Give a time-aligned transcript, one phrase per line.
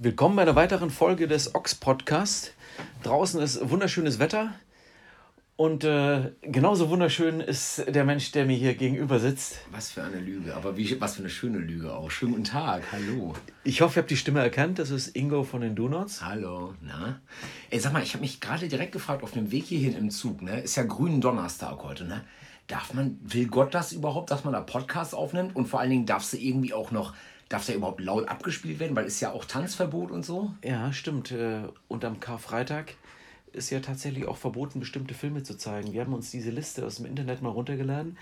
[0.00, 2.54] Willkommen bei einer weiteren Folge des Ox Podcast.
[3.02, 4.54] Draußen ist wunderschönes Wetter
[5.56, 9.58] und äh, genauso wunderschön ist der Mensch, der mir hier gegenüber sitzt.
[9.72, 12.12] Was für eine Lüge, aber wie, was für eine schöne Lüge auch.
[12.12, 13.34] Schönen guten Tag, hallo.
[13.64, 14.78] Ich hoffe, ihr habt die Stimme erkannt.
[14.78, 16.24] Das ist Ingo von den Donuts.
[16.24, 17.20] Hallo, na?
[17.70, 20.42] Ey, sag mal, ich habe mich gerade direkt gefragt auf dem Weg hierhin im Zug,
[20.42, 20.60] ne?
[20.60, 22.22] Ist ja grünen Donnerstag heute, ne?
[22.68, 25.56] Darf man, will Gott das überhaupt, dass man da Podcasts aufnimmt?
[25.56, 27.14] Und vor allen Dingen darf sie irgendwie auch noch
[27.48, 28.94] Darf der überhaupt laut abgespielt werden?
[28.94, 30.52] Weil ist ja auch Tanzverbot und so.
[30.62, 31.32] Ja, stimmt.
[31.32, 32.94] Äh, und am Karfreitag
[33.52, 35.92] ist ja tatsächlich auch verboten, bestimmte Filme zu zeigen.
[35.92, 38.18] Wir haben uns diese Liste aus dem Internet mal runtergeladen.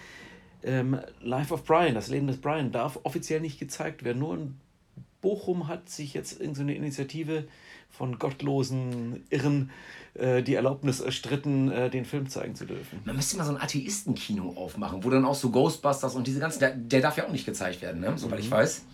[0.62, 4.18] Ähm, Life of Brian, das Leben des Brian, darf offiziell nicht gezeigt werden.
[4.20, 4.60] Nur in
[5.20, 7.48] Bochum hat sich jetzt in so eine Initiative
[7.90, 9.70] von gottlosen Irren
[10.14, 13.00] äh, die Erlaubnis erstritten, äh, den Film zeigen zu dürfen.
[13.04, 16.60] Man müsste mal so ein Atheistenkino aufmachen, wo dann auch so Ghostbusters und diese ganzen,
[16.60, 18.12] der, der darf ja auch nicht gezeigt werden, ne?
[18.16, 18.44] soweit mhm.
[18.44, 18.84] ich weiß.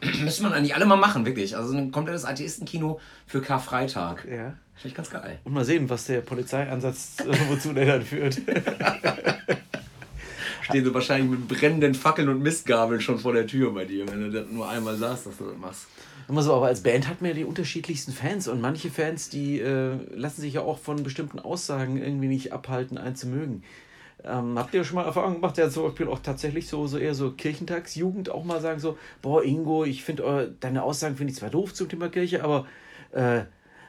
[0.22, 1.56] Müsste man eigentlich alle mal machen, wirklich.
[1.56, 4.26] Also ein komplettes Atheistenkino für Karfreitag.
[4.26, 4.54] Ja.
[4.74, 5.38] Finde ich ganz geil.
[5.44, 8.34] Und mal sehen, was der Polizeieinsatz, äh, wozu der dann führt.
[10.62, 14.20] Stehen sie wahrscheinlich mit brennenden Fackeln und Mistgabeln schon vor der Tür bei dir, wenn
[14.20, 15.86] du das nur einmal sagst, dass du das machst.
[16.28, 19.60] Immer so, aber als Band hat man ja die unterschiedlichsten Fans und manche Fans, die
[19.60, 23.62] äh, lassen sich ja auch von bestimmten Aussagen irgendwie nicht abhalten, einen zu mögen.
[24.26, 27.14] Ähm, habt ihr schon mal Erfahrung gemacht, ja zum Beispiel auch tatsächlich so, so eher
[27.14, 31.50] so Kirchentagsjugend auch mal sagen so, boah Ingo, ich finde deine Aussagen finde ich zwar
[31.50, 32.66] doof zum Thema Kirche, aber
[33.12, 33.42] äh,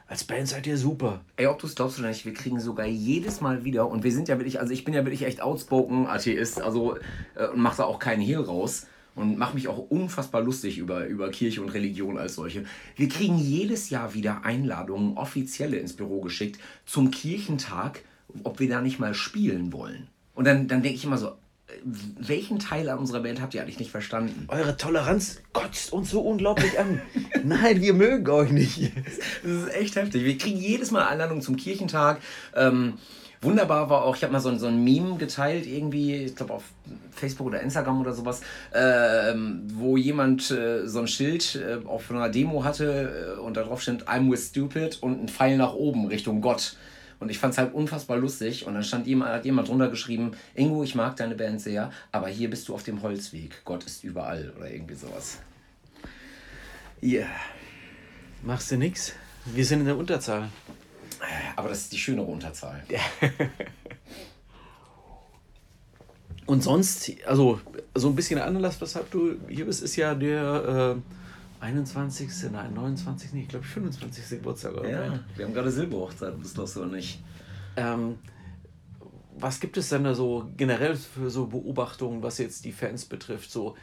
[0.06, 1.24] als Band seid ihr super.
[1.36, 4.12] Ey, ob du es glaubst oder nicht, wir kriegen sogar jedes Mal wieder, und wir
[4.12, 6.96] sind ja wirklich, also ich bin ja wirklich echt outspoken Atheist, also
[7.34, 11.06] äh, und mach da auch keinen Hehl raus und mache mich auch unfassbar lustig über,
[11.06, 12.64] über Kirche und Religion als solche.
[12.94, 18.04] Wir kriegen jedes Jahr wieder Einladungen, offizielle ins Büro geschickt, zum Kirchentag,
[18.44, 20.08] ob wir da nicht mal spielen wollen.
[20.38, 21.32] Und dann, dann denke ich immer so,
[21.84, 24.44] welchen Teil an unserer Band habt ihr eigentlich nicht verstanden?
[24.46, 27.02] Eure Toleranz kotzt uns so unglaublich an.
[27.44, 28.92] Nein, wir mögen euch nicht.
[29.42, 30.24] Das ist echt heftig.
[30.24, 32.20] Wir kriegen jedes Mal Einladungen zum Kirchentag.
[32.54, 32.98] Ähm,
[33.40, 36.62] wunderbar war auch, ich habe mal so, so ein Meme geteilt, irgendwie, ich glaube auf
[37.10, 38.40] Facebook oder Instagram oder sowas,
[38.72, 43.64] ähm, wo jemand äh, so ein Schild äh, auf einer Demo hatte äh, und da
[43.64, 46.76] drauf stand, I'm with stupid und ein Pfeil nach oben Richtung Gott.
[47.20, 48.66] Und ich fand es halt unfassbar lustig.
[48.66, 52.28] Und dann stand jemand, hat jemand drunter geschrieben, Ingo, ich mag deine Band sehr, aber
[52.28, 53.64] hier bist du auf dem Holzweg.
[53.64, 55.38] Gott ist überall oder irgendwie sowas.
[57.00, 57.20] Ja.
[57.20, 57.28] Yeah.
[58.42, 59.14] Machst du nix?
[59.46, 60.48] Wir sind in der Unterzahl.
[61.56, 62.82] Aber das ist die schönere Unterzahl.
[66.46, 67.60] Und sonst, also
[67.94, 71.00] so ein bisschen Anlass, weshalb du hier bist, ist ja der äh,
[71.60, 72.50] 21.
[72.52, 73.32] Nein, 29.
[73.32, 74.38] nicht, ich glaube 25.
[74.38, 74.74] Geburtstag.
[74.74, 74.88] Oder?
[74.88, 77.20] Ja, wir haben gerade Silberhochzeit, das ist doch so nicht.
[77.76, 78.16] Ähm,
[79.36, 83.50] was gibt es denn da so generell für so Beobachtungen, was jetzt die Fans betrifft?
[83.50, 83.76] So,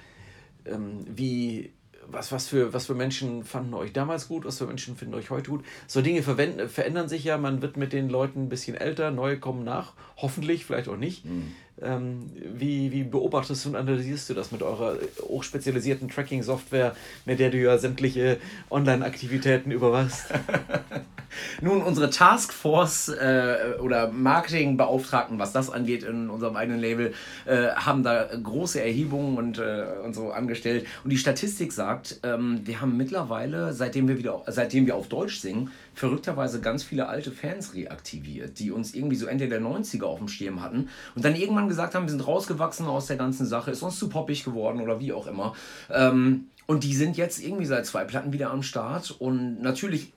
[0.66, 1.72] ähm, wie,
[2.08, 5.30] was, was, für, was für Menschen fanden euch damals gut, was für Menschen finden euch
[5.30, 5.66] heute gut?
[5.88, 9.64] So Dinge verändern sich ja, man wird mit den Leuten ein bisschen älter, neue kommen
[9.64, 11.26] nach, hoffentlich, vielleicht auch nicht.
[11.26, 11.54] Mhm.
[11.82, 17.58] Ähm, wie, wie beobachtest und analysierst du das mit eurer hochspezialisierten Tracking-Software, mit der du
[17.58, 18.38] ja sämtliche
[18.70, 20.28] Online-Aktivitäten überwachst?
[21.62, 27.14] Nun, unsere Taskforce äh, oder Marketingbeauftragten, was das angeht, in unserem eigenen Label,
[27.46, 30.88] äh, haben da große Erhebungen und, äh, und so angestellt.
[31.04, 35.40] Und die Statistik sagt, ähm, wir haben mittlerweile, seitdem wir wieder, seitdem wir auf Deutsch
[35.40, 40.20] singen, verrückterweise ganz viele alte Fans reaktiviert, die uns irgendwie so Ende der 90er auf
[40.20, 43.72] dem Schirm hatten und dann irgendwann gesagt haben, wir sind rausgewachsen aus der ganzen Sache,
[43.72, 45.56] ist uns zu poppig geworden oder wie auch immer.
[45.90, 50.14] Ähm, und die sind jetzt irgendwie seit zwei Platten wieder am Start und natürlich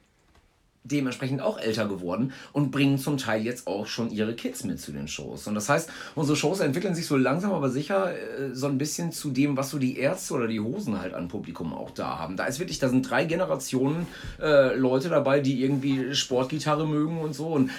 [0.84, 4.92] dementsprechend auch älter geworden und bringen zum Teil jetzt auch schon ihre Kids mit zu
[4.92, 5.46] den Shows.
[5.46, 9.12] Und das heißt, unsere Shows entwickeln sich so langsam aber sicher äh, so ein bisschen
[9.12, 12.36] zu dem, was so die Ärzte oder die Hosen halt an Publikum auch da haben.
[12.36, 14.06] Da ist wirklich, da sind drei Generationen
[14.40, 17.48] äh, Leute dabei, die irgendwie Sportgitarre mögen und so.
[17.48, 17.70] Und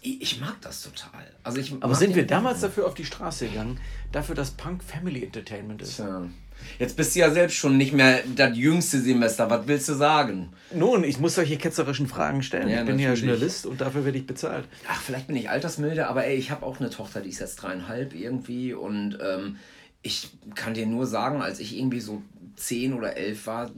[0.00, 1.26] ich mag das total.
[1.42, 3.80] Also ich aber sind wir damals dafür auf die Straße gegangen,
[4.12, 5.96] dafür, dass Punk Family Entertainment ist?
[5.96, 6.28] Tja.
[6.78, 9.50] Jetzt bist du ja selbst schon nicht mehr das jüngste Semester.
[9.50, 10.50] Was willst du sagen?
[10.72, 12.68] Nun, ich muss solche ketzerischen Fragen stellen.
[12.68, 13.20] Ja, ich bin natürlich.
[13.20, 14.66] ja Journalist und dafür werde ich bezahlt.
[14.88, 17.56] Ach, vielleicht bin ich altersmilde, aber ey, ich habe auch eine Tochter, die ist jetzt
[17.56, 19.56] dreieinhalb irgendwie und ähm,
[20.02, 22.22] ich kann dir nur sagen, als ich irgendwie so
[22.56, 23.70] zehn oder elf war,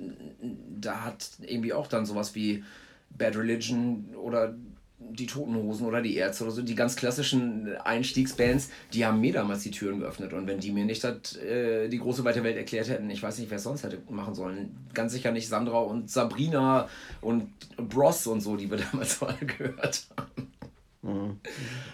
[0.78, 2.64] da hat irgendwie auch dann sowas wie
[3.10, 4.54] Bad Religion oder
[5.00, 9.32] die Toten Hosen oder die Ärzte oder so, die ganz klassischen Einstiegsbands, die haben mir
[9.32, 10.32] damals die Türen geöffnet.
[10.32, 13.38] Und wenn die mir nicht das, äh, die große weite Welt erklärt hätten, ich weiß
[13.38, 14.76] nicht, wer es sonst hätte machen sollen.
[14.94, 16.88] Ganz sicher nicht Sandra und Sabrina
[17.20, 20.52] und Bros und so, die wir damals mal gehört haben.
[21.02, 21.40] Mhm.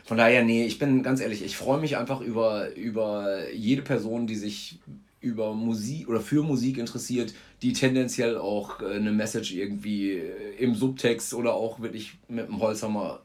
[0.05, 4.27] Von daher, nee, ich bin ganz ehrlich, ich freue mich einfach über, über jede Person,
[4.27, 4.81] die sich
[5.27, 10.75] über Musik oder für Musik interessiert, die tendenziell auch äh, eine Message irgendwie äh, im
[10.75, 13.21] Subtext oder auch wirklich mit dem Holzhammer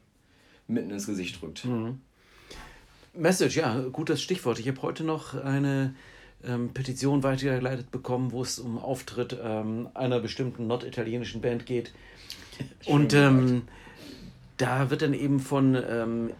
[0.67, 1.65] mitten ins Gesicht drückt.
[1.65, 1.99] Mhm.
[3.13, 4.57] Message, ja, gutes Stichwort.
[4.59, 5.93] Ich habe heute noch eine
[6.43, 11.93] ähm, Petition weitergeleitet bekommen, wo es um Auftritt ähm, einer bestimmten norditalienischen Band geht.
[12.85, 13.63] Und ähm,
[14.57, 16.31] da wird dann eben von ähm,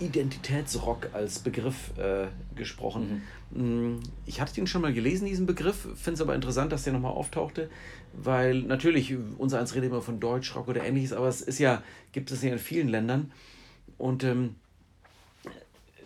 [0.00, 3.22] Identitätsrock als Begriff äh, gesprochen.
[3.50, 3.94] Mhm.
[3.94, 6.92] Mm, ich hatte den schon mal gelesen, diesen Begriff, finde es aber interessant, dass der
[6.92, 7.70] nochmal auftauchte,
[8.12, 12.30] weil natürlich, unser eins redet immer von Deutschrock oder ähnliches, aber es ist ja, gibt
[12.30, 13.32] es ja in vielen Ländern.
[13.96, 14.54] Und ähm,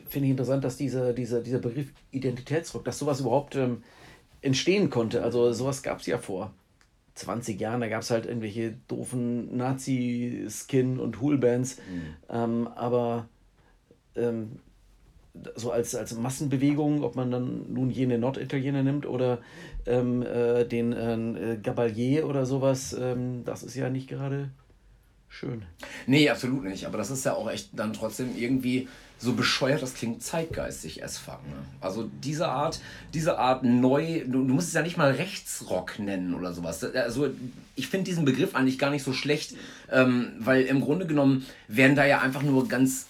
[0.08, 3.82] finde ich interessant, dass dieser, dieser, dieser Begriff Identitätsrock, dass sowas überhaupt ähm,
[4.42, 5.22] entstehen konnte.
[5.22, 6.52] Also sowas gab es ja vor
[7.14, 11.76] 20 Jahren, da gab es halt irgendwelche doofen Nazi-Skin- und Hool-Bands.
[11.78, 12.16] Mhm.
[12.30, 13.28] Ähm, aber
[14.16, 14.58] ähm,
[15.56, 19.38] so als, als Massenbewegung, ob man dann nun jene Norditaliener nimmt oder
[19.86, 24.50] ähm, äh, den äh, Gabalier oder sowas, ähm, das ist ja nicht gerade
[25.28, 25.62] schön.
[26.06, 26.86] Nee, absolut nicht.
[26.86, 28.88] Aber das ist ja auch echt dann trotzdem irgendwie
[29.18, 31.40] so bescheuert das klingt, zeitgeistig as fuck.
[31.46, 31.54] Ne?
[31.80, 32.80] Also diese Art,
[33.14, 36.82] diese Art neu, du, du musst es ja nicht mal Rechtsrock nennen oder sowas.
[36.82, 37.30] Also
[37.76, 39.54] ich finde diesen Begriff eigentlich gar nicht so schlecht,
[39.90, 43.06] ähm, weil im Grunde genommen werden da ja einfach nur ganz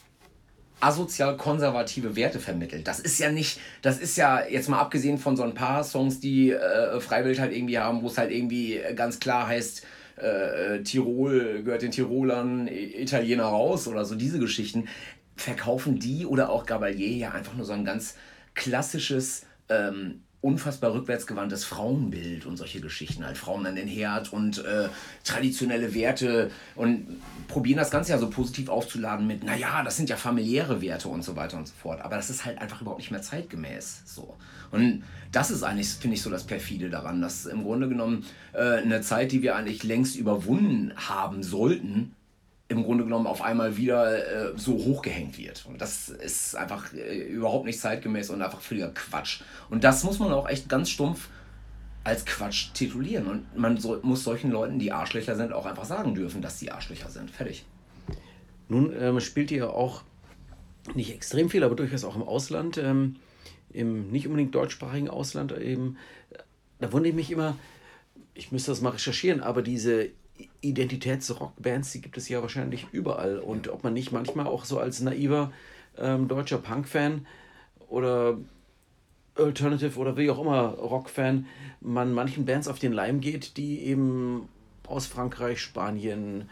[0.83, 2.89] asozial konservative Werte vermittelt.
[2.89, 6.21] Das ist ja nicht, das ist ja jetzt mal abgesehen von so ein paar Songs,
[6.21, 9.87] die äh, Freiwild halt irgendwie haben, wo es halt irgendwie ganz klar heißt,
[10.17, 14.89] äh, Tirol gehört den Tirolern, Italiener raus oder so diese Geschichten,
[15.37, 18.17] verkaufen die oder auch Gabalier ja einfach nur so ein ganz
[18.55, 24.89] klassisches ähm, unfassbar rückwärtsgewandtes Frauenbild und solche Geschichten, halt Frauen an den Herd und äh,
[25.25, 27.07] traditionelle Werte und
[27.47, 31.23] probieren das Ganze ja so positiv aufzuladen mit, naja, das sind ja familiäre Werte und
[31.23, 32.01] so weiter und so fort.
[32.03, 34.03] Aber das ist halt einfach überhaupt nicht mehr zeitgemäß.
[34.05, 34.37] So.
[34.73, 38.79] Und das ist eigentlich, finde ich, so das Perfide daran, dass im Grunde genommen äh,
[38.79, 42.17] eine Zeit, die wir eigentlich längst überwunden haben sollten,
[42.73, 45.65] im Grunde genommen auf einmal wieder äh, so hochgehängt wird.
[45.67, 49.43] Und das ist einfach äh, überhaupt nicht zeitgemäß und einfach völliger Quatsch.
[49.71, 51.29] Und das muss man auch echt ganz stumpf
[52.05, 53.27] als Quatsch titulieren.
[53.27, 56.71] Und man so, muss solchen Leuten, die Arschlöcher sind, auch einfach sagen dürfen, dass sie
[56.71, 57.31] Arschlöcher sind.
[57.31, 57.65] Fertig.
[58.69, 60.03] Nun ähm, spielt ihr auch
[60.95, 63.17] nicht extrem viel, aber durchaus auch im Ausland, ähm,
[63.71, 65.97] im nicht unbedingt deutschsprachigen Ausland eben.
[66.81, 67.57] Da wundere ich mich immer,
[68.35, 70.11] ich müsste das mal recherchieren, aber diese
[70.63, 73.39] Identitätsrockbands, die gibt es ja wahrscheinlich überall.
[73.39, 75.53] Und ob man nicht manchmal auch so als naiver
[75.99, 77.27] ähm, deutscher Punk-Fan
[77.89, 78.39] oder
[79.35, 81.47] Alternative oder wie auch immer Rock-Fan,
[81.81, 84.49] man manchen Bands auf den Leim geht, die eben
[84.87, 86.49] aus Frankreich, Spanien,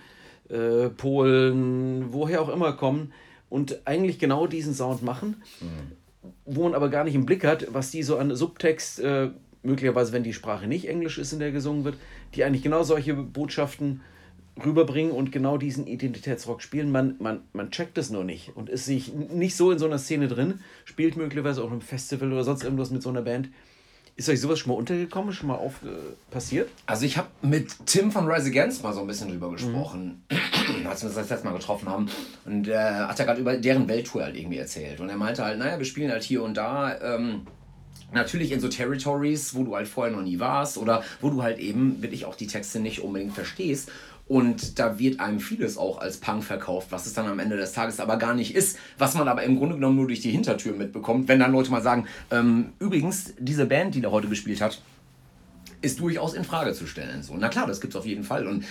[0.49, 3.13] äh, Polen, woher auch immer kommen
[3.49, 6.31] und eigentlich genau diesen Sound machen, mhm.
[6.47, 9.31] wo man aber gar nicht im Blick hat, was die so an Subtext, äh,
[9.62, 11.96] möglicherweise wenn die Sprache nicht Englisch ist, in der gesungen wird,
[12.34, 14.01] die eigentlich genau solche Botschaften
[14.65, 16.91] rüberbringen und genau diesen Identitätsrock spielen.
[16.91, 19.99] Man, man, man checkt es nur nicht und ist sich nicht so in so einer
[19.99, 23.49] Szene drin, spielt möglicherweise auch im Festival oder sonst irgendwas mit so einer Band.
[24.17, 25.89] Ist euch sowas schon mal untergekommen, schon mal auf, äh,
[26.31, 26.69] passiert?
[26.84, 30.87] Also ich habe mit Tim von Rise Against mal so ein bisschen drüber gesprochen, mhm.
[30.87, 32.11] als wir uns das letzte Mal getroffen haben.
[32.44, 35.01] Und äh, hat er gerade über deren Welttour halt irgendwie erzählt.
[35.01, 37.01] Und er meinte halt, naja, wir spielen halt hier und da.
[37.01, 37.46] Ähm,
[38.13, 41.59] Natürlich in so Territories, wo du halt vorher noch nie warst oder wo du halt
[41.59, 43.91] eben wirklich auch die Texte nicht unbedingt verstehst.
[44.27, 47.73] Und da wird einem vieles auch als Punk verkauft, was es dann am Ende des
[47.73, 50.73] Tages aber gar nicht ist, was man aber im Grunde genommen nur durch die Hintertür
[50.77, 54.81] mitbekommt, wenn dann Leute mal sagen, ähm, übrigens, diese Band, die da heute gespielt hat,
[55.82, 57.25] ist durchaus in Frage zu stellen.
[57.25, 58.47] So, na klar, das gibt es auf jeden Fall.
[58.47, 58.65] Und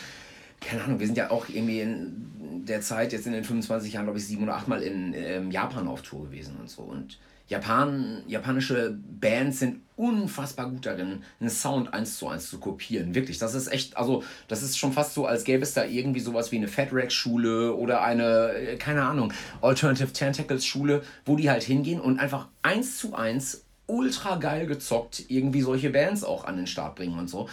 [0.62, 4.06] keine Ahnung, wir sind ja auch irgendwie in der Zeit, jetzt in den 25 Jahren,
[4.06, 6.84] glaube ich, sieben oder acht Mal in ähm, Japan auf Tour gewesen und so.
[6.84, 7.18] Und
[7.50, 13.16] Japan, japanische Bands sind unfassbar gut darin, einen Sound eins zu eins zu kopieren.
[13.16, 16.20] Wirklich, das ist echt, also das ist schon fast so, als gäbe es da irgendwie
[16.20, 21.36] sowas wie eine Fat Rack Schule oder eine, äh, keine Ahnung, Alternative Tentacles Schule, wo
[21.36, 26.46] die halt hingehen und einfach eins zu eins ultra geil gezockt irgendwie solche Bands auch
[26.46, 27.50] an den Start bringen und so.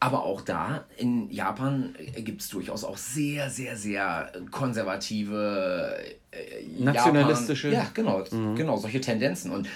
[0.00, 5.98] Aber auch da in Japan gibt es durchaus auch sehr, sehr, sehr konservative,
[6.30, 7.70] äh, nationalistische.
[7.70, 8.54] Japan, ja, genau, mhm.
[8.54, 9.50] genau, solche Tendenzen.
[9.50, 9.68] Und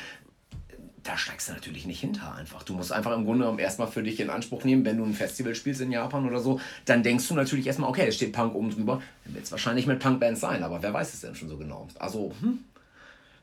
[1.02, 2.62] da steigst du natürlich nicht hinter einfach.
[2.62, 5.14] Du musst einfach im Grunde genommen erstmal für dich in Anspruch nehmen, wenn du ein
[5.14, 8.54] Festival spielst in Japan oder so, dann denkst du natürlich erstmal, okay, es steht Punk
[8.54, 11.48] oben drüber, dann wird es wahrscheinlich mit Punkbands sein, aber wer weiß es denn schon
[11.48, 11.88] so genau.
[11.98, 12.60] Also, hm,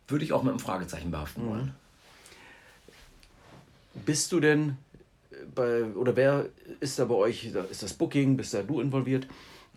[0.08, 1.66] würde ich auch mit einem Fragezeichen behaften wollen.
[1.66, 1.72] Mhm.
[4.06, 4.78] Bist du denn
[5.54, 6.46] bei, oder wer
[6.80, 9.28] ist da bei euch, ist das Booking, bist da du involviert,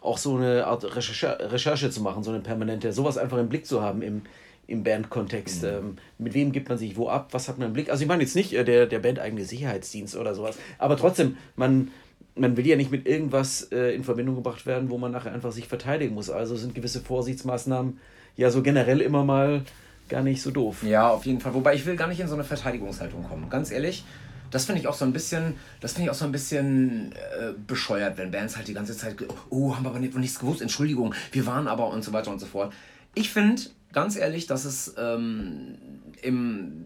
[0.01, 3.67] auch so eine Art Recherche, Recherche zu machen, so eine permanente, sowas einfach im Blick
[3.67, 4.23] zu haben im,
[4.67, 5.63] im Bandkontext.
[5.63, 5.69] Mhm.
[5.69, 7.29] Ähm, mit wem gibt man sich wo ab?
[7.33, 7.91] Was hat man im Blick?
[7.91, 11.37] Also ich meine jetzt nicht äh, der, der Band eigene Sicherheitsdienst oder sowas, aber trotzdem,
[11.57, 11.91] man,
[12.35, 15.53] man will ja nicht mit irgendwas äh, in Verbindung gebracht werden, wo man nachher einfach
[15.53, 16.31] sich verteidigen muss.
[16.31, 17.99] Also sind gewisse Vorsichtsmaßnahmen
[18.37, 19.63] ja so generell immer mal
[20.09, 20.83] gar nicht so doof.
[20.83, 21.55] Ja, auf jeden Fall.
[21.55, 23.49] Wobei ich will gar nicht in so eine Verteidigungshaltung kommen.
[23.49, 24.05] Ganz ehrlich,
[24.53, 27.53] das finde ich auch so ein bisschen, das finde ich auch so ein bisschen äh,
[27.67, 29.17] bescheuert, wenn Bands halt die ganze Zeit,
[29.51, 32.39] oh, haben wir aber nicht, nichts gewusst, Entschuldigung, wir waren aber und so weiter und
[32.39, 32.73] so fort.
[33.15, 35.79] Ich finde, ganz ehrlich, dass es ähm,
[36.21, 36.85] im,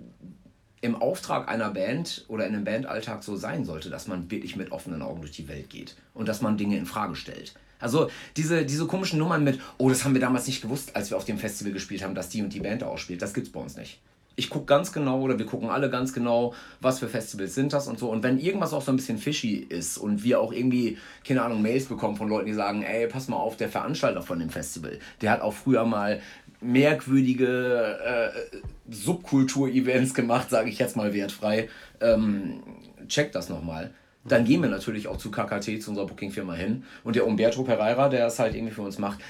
[0.80, 4.70] im Auftrag einer Band oder in einem Bandalltag so sein sollte, dass man wirklich mit
[4.70, 7.54] offenen Augen durch die Welt geht und dass man Dinge in Frage stellt.
[7.80, 11.16] Also diese, diese komischen Nummern mit, oh, das haben wir damals nicht gewusst, als wir
[11.16, 13.60] auf dem Festival gespielt haben, dass die und die Band da ausspielt, das gibt's bei
[13.60, 13.98] uns nicht
[14.36, 17.88] ich gucke ganz genau oder wir gucken alle ganz genau, was für Festivals sind das
[17.88, 18.10] und so.
[18.10, 21.62] Und wenn irgendwas auch so ein bisschen fishy ist und wir auch irgendwie, keine Ahnung,
[21.62, 24.98] Mails bekommen von Leuten, die sagen, ey, pass mal auf, der Veranstalter von dem Festival,
[25.22, 26.20] der hat auch früher mal
[26.60, 28.56] merkwürdige äh,
[28.90, 31.68] Subkultur-Events gemacht, sage ich jetzt mal wertfrei.
[32.00, 32.62] Ähm,
[33.08, 33.90] checkt das nochmal.
[34.24, 36.82] Dann gehen wir natürlich auch zu KKT, zu unserer Bookingfirma hin.
[37.04, 39.20] Und der Umberto Pereira, der es halt irgendwie für uns macht,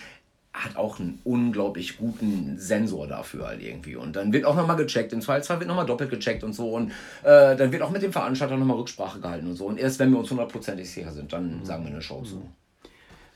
[0.57, 3.95] hat auch einen unglaublich guten Sensor dafür halt irgendwie.
[3.95, 5.13] Und dann wird auch nochmal gecheckt.
[5.13, 6.71] Im Zweifelsfall wird nochmal doppelt gecheckt und so.
[6.71, 9.67] Und äh, dann wird auch mit dem Veranstalter nochmal Rücksprache gehalten und so.
[9.67, 11.65] Und erst wenn wir uns hundertprozentig sicher sind, dann mhm.
[11.65, 12.49] sagen wir eine Show zu.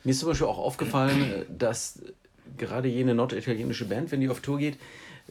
[0.03, 2.01] Mir ist zum Beispiel auch aufgefallen, äh, dass
[2.57, 4.79] gerade jene norditalienische Band, wenn die auf Tour geht,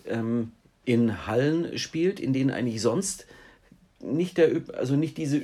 [0.05, 0.51] ähm,
[0.86, 3.25] in Hallen spielt, in denen eigentlich sonst
[4.00, 5.41] nicht der, also nicht diese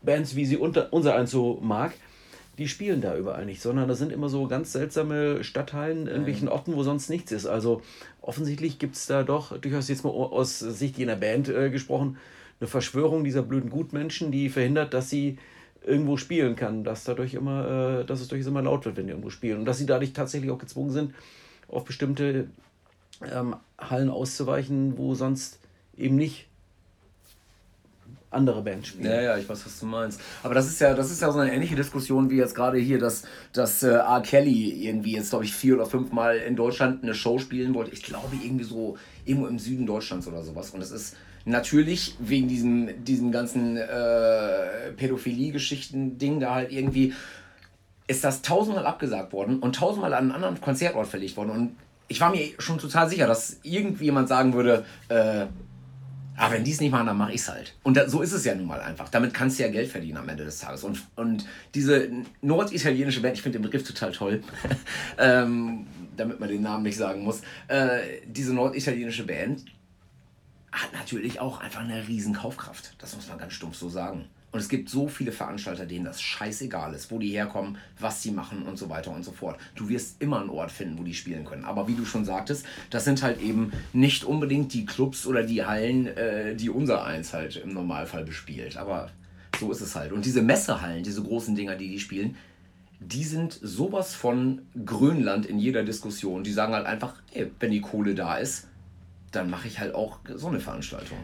[0.00, 1.92] Bands, wie sie unter, unser eins so mag,
[2.58, 6.48] die spielen da überall nicht, sondern das sind immer so ganz seltsame Stadtteilen in irgendwelchen
[6.48, 7.46] Orten, wo sonst nichts ist.
[7.46, 7.82] Also
[8.22, 12.16] offensichtlich gibt es da doch, durchaus jetzt mal aus Sicht jener Band äh, gesprochen,
[12.58, 15.38] eine Verschwörung dieser blöden Gutmenschen, die verhindert, dass sie
[15.84, 19.12] irgendwo spielen kann, dass dadurch immer, äh, dass es durchaus immer laut wird, wenn die
[19.12, 19.58] irgendwo spielen.
[19.58, 21.14] Und dass sie dadurch tatsächlich auch gezwungen sind,
[21.68, 22.48] auf bestimmte
[23.32, 25.60] ähm, Hallen auszuweichen, wo sonst
[25.96, 26.48] eben nicht
[28.36, 29.10] andere Band spielen.
[29.10, 30.20] Ja, ja, ich weiß, was du meinst.
[30.42, 32.98] Aber das ist ja, das ist ja so eine ähnliche Diskussion wie jetzt gerade hier,
[32.98, 34.22] dass, dass äh, R.
[34.22, 37.92] Kelly irgendwie jetzt, glaube ich, vier oder fünf Mal in Deutschland eine Show spielen wollte.
[37.92, 40.70] Ich glaube, irgendwie so irgendwo im Süden Deutschlands oder sowas.
[40.70, 47.14] Und es ist natürlich wegen diesem, diesem ganzen äh, Pädophilie-Geschichten-Ding da halt irgendwie
[48.08, 51.50] ist das tausendmal abgesagt worden und tausendmal an einen anderen Konzertort verlegt worden.
[51.50, 51.76] Und
[52.08, 55.46] ich war mir schon total sicher, dass irgendjemand sagen würde, äh,
[56.36, 57.74] aber wenn die es nicht machen, dann mache ich es halt.
[57.82, 59.08] Und da, so ist es ja nun mal einfach.
[59.08, 60.84] Damit kannst du ja Geld verdienen am Ende des Tages.
[60.84, 62.10] Und, und diese
[62.42, 64.42] norditalienische Band, ich finde den Begriff total toll,
[65.18, 69.64] ähm, damit man den Namen nicht sagen muss, äh, diese norditalienische Band
[70.72, 72.94] hat natürlich auch einfach eine riesen Kaufkraft.
[72.98, 74.26] Das muss man ganz stumpf so sagen.
[74.56, 78.30] Und es gibt so viele Veranstalter, denen das scheißegal ist, wo die herkommen, was sie
[78.30, 79.60] machen und so weiter und so fort.
[79.74, 81.66] Du wirst immer einen Ort finden, wo die spielen können.
[81.66, 85.66] Aber wie du schon sagtest, das sind halt eben nicht unbedingt die Clubs oder die
[85.66, 88.78] Hallen, äh, die unser Eins halt im Normalfall bespielt.
[88.78, 89.10] Aber
[89.60, 90.12] so ist es halt.
[90.12, 92.36] Und diese Messehallen, diese großen Dinger, die die spielen,
[92.98, 96.44] die sind sowas von Grönland in jeder Diskussion.
[96.44, 98.68] Die sagen halt einfach, ey, wenn die Kohle da ist,
[99.36, 101.18] dann mache ich halt auch so eine Veranstaltung.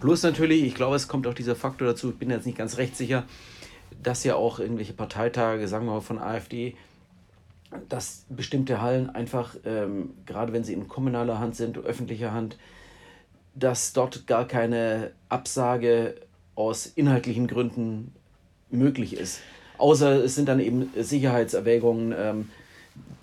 [0.00, 2.78] Plus natürlich, ich glaube, es kommt auch dieser Faktor dazu, ich bin jetzt nicht ganz
[2.78, 3.24] rechtssicher,
[4.02, 6.76] dass ja auch irgendwelche Parteitage, sagen wir mal von AfD,
[7.88, 12.56] dass bestimmte Hallen einfach, ähm, gerade wenn sie in kommunaler Hand sind, öffentlicher Hand,
[13.54, 16.14] dass dort gar keine Absage
[16.54, 18.14] aus inhaltlichen Gründen
[18.70, 19.40] möglich ist.
[19.76, 22.50] Außer es sind dann eben Sicherheitserwägungen, ähm,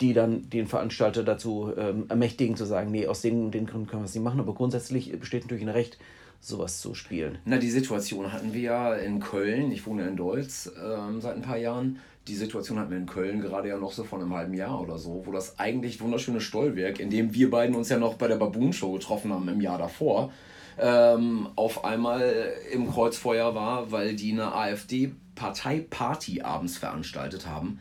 [0.02, 4.02] die dann den Veranstalter dazu ähm, ermächtigen, zu sagen, nee, aus den, den Gründen können
[4.02, 4.40] wir es nicht machen.
[4.40, 5.98] Aber grundsätzlich besteht natürlich ein Recht,
[6.42, 7.38] sowas zu spielen.
[7.46, 9.72] Na, die Situation hatten wir ja in Köln.
[9.72, 12.00] Ich wohne in Deutz ähm, seit ein paar Jahren.
[12.28, 14.98] Die Situation hatten wir in Köln gerade ja noch so vor einem halben Jahr oder
[14.98, 18.38] so, wo das eigentlich wunderschöne Stollwerk, in dem wir beiden uns ja noch bei der
[18.38, 20.32] Baboon Show getroffen haben im Jahr davor,
[20.80, 27.80] ähm, auf einmal im Kreuzfeuer war, weil die eine AfD-Parteiparty abends veranstaltet haben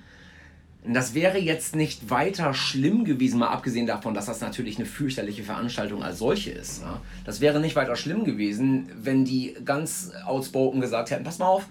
[0.87, 5.43] das wäre jetzt nicht weiter schlimm gewesen, mal abgesehen davon, dass das natürlich eine fürchterliche
[5.43, 6.83] Veranstaltung als solche ist.
[6.83, 7.00] Ja.
[7.25, 11.67] Das wäre nicht weiter schlimm gewesen, wenn die ganz outspoken gesagt hätten, pass mal auf,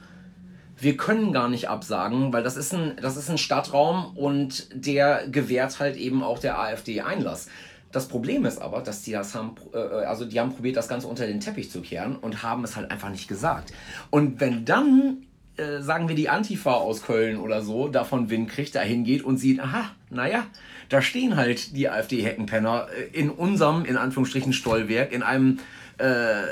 [0.80, 5.28] wir können gar nicht absagen, weil das ist ein, das ist ein Stadtraum und der
[5.28, 7.48] gewährt halt eben auch der AfD Einlass.
[7.92, 11.08] Das Problem ist aber, dass die das haben, äh, also die haben probiert, das Ganze
[11.08, 13.72] unter den Teppich zu kehren und haben es halt einfach nicht gesagt.
[14.10, 18.76] Und wenn dann, äh, sagen wir, die Antifa aus Köln oder so davon Wind kriegt,
[18.76, 20.46] dahin geht und sieht, aha, naja,
[20.90, 25.60] da stehen halt die AfD-Heckenpenner äh, in unserem, in Anführungsstrichen, Stollwerk, in einem,
[25.98, 26.44] äh,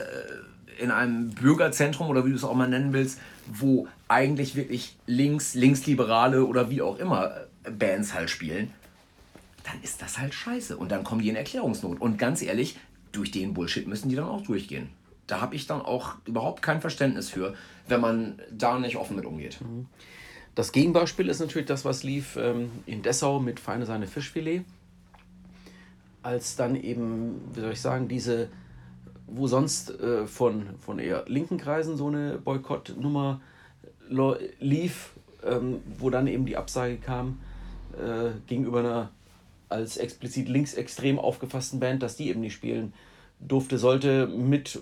[0.80, 5.56] in einem Bürgerzentrum oder wie du es auch mal nennen willst, wo eigentlich wirklich links,
[5.56, 7.32] linksliberale oder wie auch immer
[7.64, 8.74] äh, Bands halt spielen
[9.64, 10.78] dann ist das halt scheiße.
[10.78, 12.02] Und dann kommen die in Erklärungsnot.
[12.02, 12.78] Und ganz ehrlich,
[13.12, 14.90] durch den Bullshit müssen die dann auch durchgehen.
[15.32, 17.54] Da habe ich dann auch überhaupt kein Verständnis für,
[17.88, 19.62] wenn man da nicht offen mit umgeht.
[19.62, 19.88] Mhm.
[20.56, 24.66] Das Gegenbeispiel ist natürlich das, was lief ähm, in Dessau mit Feine Seine Fischfilet.
[26.22, 28.50] Als dann eben, wie soll ich sagen, diese,
[29.26, 33.40] wo sonst äh, von, von eher linken Kreisen so eine Boykottnummer
[34.60, 35.12] lief,
[35.46, 37.40] ähm, wo dann eben die Absage kam
[37.94, 39.12] äh, gegenüber einer
[39.70, 42.92] als explizit linksextrem aufgefassten Band, dass die eben nicht spielen
[43.40, 44.82] durfte, sollte mit,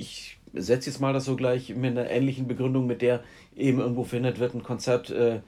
[0.00, 3.22] ich setze jetzt mal das so gleich, mit einer ähnlichen Begründung, mit der
[3.56, 5.40] eben irgendwo verhindert wird, ein Konzert äh,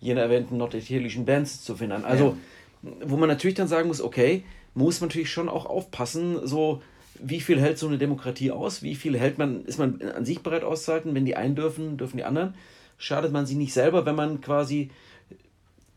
[0.00, 2.04] jener erwähnten norditalienischen Bands zu finden.
[2.04, 2.36] Also,
[2.82, 2.90] ja.
[3.04, 4.44] wo man natürlich dann sagen muss, okay,
[4.74, 6.82] muss man natürlich schon auch aufpassen, so
[7.18, 10.42] wie viel hält so eine Demokratie aus, wie viel hält man, ist man an sich
[10.42, 12.54] bereit auszuhalten, wenn die einen dürfen, dürfen die anderen.
[12.98, 14.90] Schadet man sie nicht selber, wenn man quasi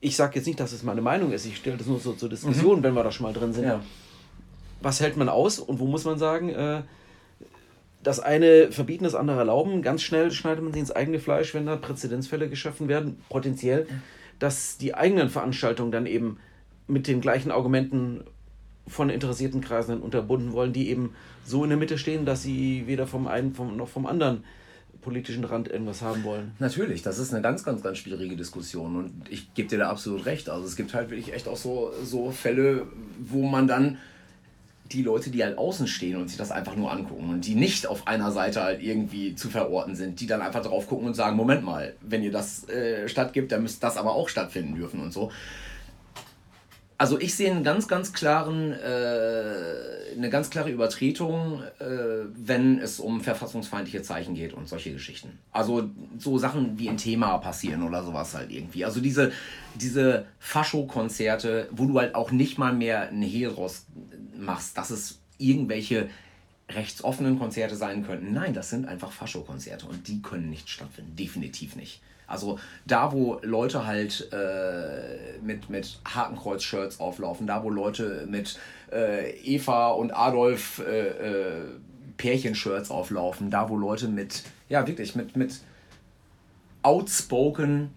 [0.06, 2.30] ich sage jetzt nicht, dass es meine Meinung ist, ich stelle das nur so zur
[2.30, 2.84] Diskussion, mhm.
[2.84, 3.66] wenn wir da schon mal drin sind.
[3.66, 3.82] Ja.
[4.82, 6.84] Was hält man aus und wo muss man sagen, äh,
[8.06, 9.82] das eine verbieten, das andere erlauben?
[9.82, 13.88] Ganz schnell schneidet man sich ins eigene Fleisch, wenn da Präzedenzfälle geschaffen werden, potenziell,
[14.38, 16.38] dass die eigenen Veranstaltungen dann eben
[16.88, 18.24] mit den gleichen Argumenten
[18.88, 23.08] von interessierten Kreisen unterbunden wollen, die eben so in der Mitte stehen, dass sie weder
[23.08, 24.44] vom einen vom, noch vom anderen
[25.02, 26.52] politischen Rand irgendwas haben wollen.
[26.60, 30.28] Natürlich, das ist eine ganz, ganz, ganz schwierige Diskussion und ich gebe dir da absolut
[30.28, 30.50] recht.
[30.50, 32.86] Also es gibt halt wirklich echt auch so, so Fälle,
[33.20, 33.98] wo man dann
[34.96, 37.86] die Leute, die halt außen stehen und sich das einfach nur angucken und die nicht
[37.86, 41.36] auf einer Seite halt irgendwie zu verorten sind, die dann einfach drauf gucken und sagen,
[41.36, 45.12] Moment mal, wenn ihr das äh, stattgibt, dann müsste das aber auch stattfinden dürfen und
[45.12, 45.32] so.
[46.98, 51.86] Also ich sehe einen ganz, ganz klaren, äh, eine ganz klare Übertretung, äh,
[52.34, 55.38] wenn es um verfassungsfeindliche Zeichen geht und solche Geschichten.
[55.52, 58.86] Also so Sachen wie ein Thema passieren oder sowas halt irgendwie.
[58.86, 59.34] Also diese,
[59.76, 63.54] diese Fascho-Konzerte, wo du halt auch nicht mal mehr ein Hehl
[64.38, 66.10] machst, dass es irgendwelche
[66.70, 68.34] rechtsoffenen Konzerte sein könnten.
[68.34, 71.16] Nein, das sind einfach Fascho-Konzerte und die können nicht stattfinden.
[71.18, 72.02] Definitiv nicht.
[72.28, 78.58] Also da, wo Leute halt äh, mit, mit Hakenkreuz-Shirts auflaufen, da, wo Leute mit
[78.92, 81.62] äh, Eva und Adolf äh, äh
[82.18, 85.60] Pärchen-Shirts auflaufen, da, wo Leute mit, ja wirklich, mit, mit
[86.82, 87.90] outspoken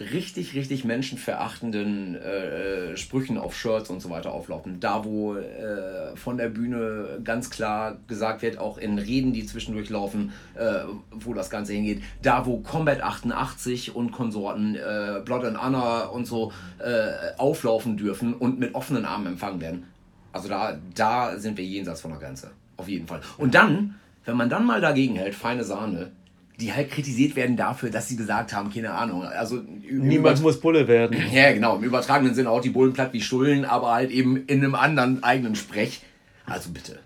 [0.00, 4.80] richtig, richtig menschenverachtenden äh, äh, Sprüchen auf Shirts und so weiter auflaufen.
[4.80, 9.90] Da, wo äh, von der Bühne ganz klar gesagt wird, auch in Reden, die zwischendurch
[9.90, 12.02] laufen, äh, wo das Ganze hingeht.
[12.22, 18.34] Da, wo Combat 88 und Konsorten, äh, Blood and Honor und so äh, auflaufen dürfen
[18.34, 19.86] und mit offenen Armen empfangen werden.
[20.32, 22.50] Also da, da sind wir jenseits von der Grenze.
[22.76, 23.20] Auf jeden Fall.
[23.36, 26.12] Und dann, wenn man dann mal dagegen hält, feine Sahne,
[26.60, 29.24] die halt kritisiert werden dafür, dass sie gesagt haben, keine Ahnung.
[29.24, 29.60] Also
[29.90, 31.16] niemand muss Bulle werden.
[31.32, 31.76] Ja, genau.
[31.76, 35.22] Im übertragenen Sinne auch die Bullen platt wie Stullen, aber halt eben in einem anderen
[35.22, 36.02] eigenen Sprech.
[36.46, 36.98] Also bitte.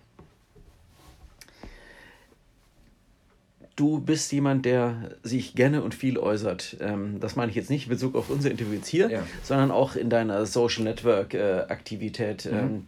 [3.77, 6.79] Du bist jemand, der sich gerne und viel äußert.
[6.81, 9.23] Ähm, das meine ich jetzt nicht in Bezug auf unser Interview jetzt hier, ja.
[9.43, 12.59] sondern auch in deiner Social Network äh, Aktivität, mhm.
[12.59, 12.85] Ähm,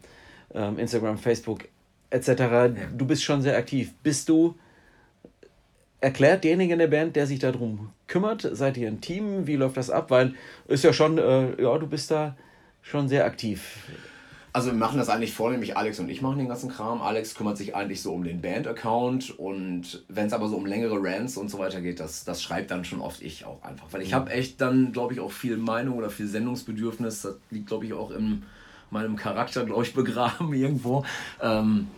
[0.54, 1.68] ähm, Instagram, Facebook
[2.08, 2.28] etc.
[2.28, 2.68] Ja.
[2.96, 3.92] Du bist schon sehr aktiv.
[4.02, 4.54] Bist du
[6.00, 8.48] erklärt derjenige in der Band, der sich darum kümmert?
[8.52, 9.46] Seid ihr ein Team?
[9.46, 10.10] Wie läuft das ab?
[10.10, 10.34] Weil
[10.66, 12.36] ist ja schon, äh, ja, du bist da
[12.82, 13.88] schon sehr aktiv.
[14.52, 17.02] Also wir machen das eigentlich vornehmlich Alex und ich machen den ganzen Kram.
[17.02, 20.98] Alex kümmert sich eigentlich so um den Band-Account und wenn es aber so um längere
[21.00, 23.86] Rants und so weiter geht, das, das schreibt dann schon oft ich auch einfach.
[23.90, 24.14] Weil ich mhm.
[24.14, 27.22] habe echt dann, glaube ich, auch viel Meinung oder viel Sendungsbedürfnis.
[27.22, 28.42] Das liegt, glaube ich, auch in
[28.90, 31.04] meinem Charakter, glaube ich, begraben irgendwo.
[31.42, 31.88] Ähm,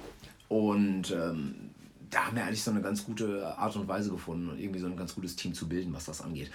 [0.48, 1.69] und ähm,
[2.10, 4.86] da haben wir eigentlich so eine ganz gute Art und Weise gefunden und irgendwie so
[4.86, 6.50] ein ganz gutes Team zu bilden, was das angeht.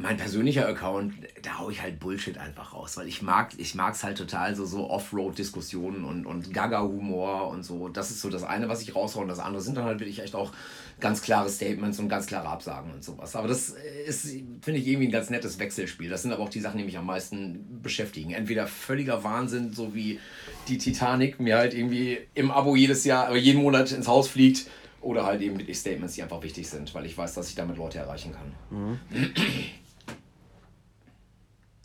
[0.00, 4.16] Mein persönlicher Account, da haue ich halt Bullshit einfach raus, weil ich mag ich halt
[4.16, 7.88] total, so, so Offroad-Diskussionen und, und Gaga-Humor und so.
[7.88, 10.20] Das ist so das eine, was ich raushaue und das andere sind dann halt wirklich
[10.22, 10.52] echt auch
[11.00, 13.34] ganz klare Statements und ganz klare Absagen und sowas.
[13.34, 13.74] Aber das
[14.06, 14.26] ist,
[14.62, 16.08] finde ich, irgendwie ein ganz nettes Wechselspiel.
[16.08, 18.30] Das sind aber auch die Sachen, die mich am meisten beschäftigen.
[18.30, 20.20] Entweder völliger Wahnsinn, so wie
[20.68, 24.66] die Titanic mir halt irgendwie im Abo jedes Jahr, äh, jeden Monat ins Haus fliegt,
[25.00, 27.76] oder halt eben die Statements, die einfach wichtig sind, weil ich weiß, dass ich damit
[27.76, 28.52] Leute erreichen kann.
[28.70, 28.98] Mhm.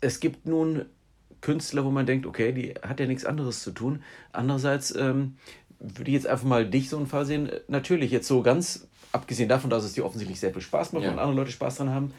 [0.00, 0.86] Es gibt nun
[1.40, 4.02] Künstler, wo man denkt, okay, die hat ja nichts anderes zu tun.
[4.32, 5.36] Andererseits ähm,
[5.78, 7.50] würde ich jetzt einfach mal dich so einen Fall sehen.
[7.68, 11.12] Natürlich, jetzt so ganz, abgesehen davon, dass es dir offensichtlich sehr viel Spaß macht ja.
[11.12, 12.12] und andere Leute Spaß dran haben,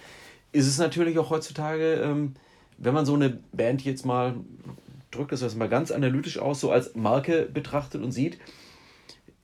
[0.52, 2.36] ist es natürlich auch heutzutage, ähm,
[2.78, 4.36] wenn man so eine Band jetzt mal,
[5.16, 8.38] drückt das jetzt mal ganz analytisch aus, so als Marke betrachtet und sieht,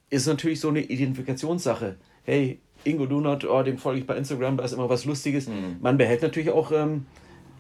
[0.10, 1.98] ist natürlich so eine Identifikationssache.
[2.24, 5.48] Hey, Ingo Dunat, oh, dem folge ich bei Instagram, da ist immer was Lustiges.
[5.48, 5.78] Mhm.
[5.82, 7.06] Man behält natürlich auch, ähm,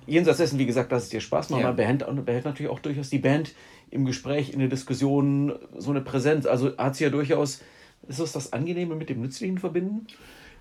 [0.07, 1.67] jenseits dessen, wie gesagt, dass es dir Spaß macht, ja.
[1.67, 3.53] man behält, behält natürlich auch durchaus die Band
[3.89, 6.45] im Gespräch, in der Diskussion so eine Präsenz.
[6.45, 7.61] Also hat sie ja durchaus,
[8.07, 10.07] ist das das Angenehme mit dem Nützlichen verbinden?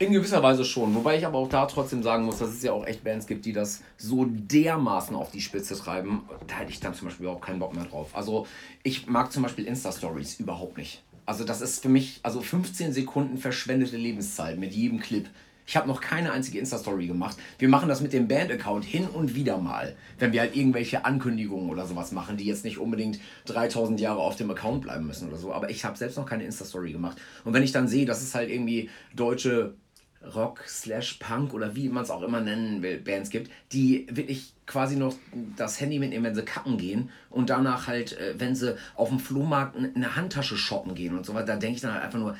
[0.03, 0.95] In gewisser Weise schon.
[0.95, 3.45] Wobei ich aber auch da trotzdem sagen muss, dass es ja auch echt Bands gibt,
[3.45, 6.23] die das so dermaßen auf die Spitze treiben.
[6.47, 8.09] Da hätte ich dann zum Beispiel überhaupt keinen Bock mehr drauf.
[8.15, 8.47] Also
[8.83, 11.03] ich mag zum Beispiel Insta-Stories überhaupt nicht.
[11.27, 15.29] Also das ist für mich, also 15 Sekunden verschwendete Lebenszeit mit jedem Clip.
[15.67, 17.37] Ich habe noch keine einzige Insta-Story gemacht.
[17.59, 21.69] Wir machen das mit dem Band-Account hin und wieder mal, wenn wir halt irgendwelche Ankündigungen
[21.69, 25.37] oder sowas machen, die jetzt nicht unbedingt 3000 Jahre auf dem Account bleiben müssen oder
[25.37, 25.53] so.
[25.53, 27.19] Aber ich habe selbst noch keine Insta-Story gemacht.
[27.45, 29.75] Und wenn ich dann sehe, dass es halt irgendwie deutsche
[30.23, 34.53] Rock slash Punk oder wie man es auch immer nennen will, Bands gibt, die wirklich
[34.67, 35.15] quasi noch
[35.57, 39.19] das Handy mitnehmen, wenn sie kacken gehen und danach halt, äh, wenn sie auf dem
[39.19, 42.37] Flohmarkt eine Handtasche shoppen gehen und so weiter, da denke ich dann halt einfach nur,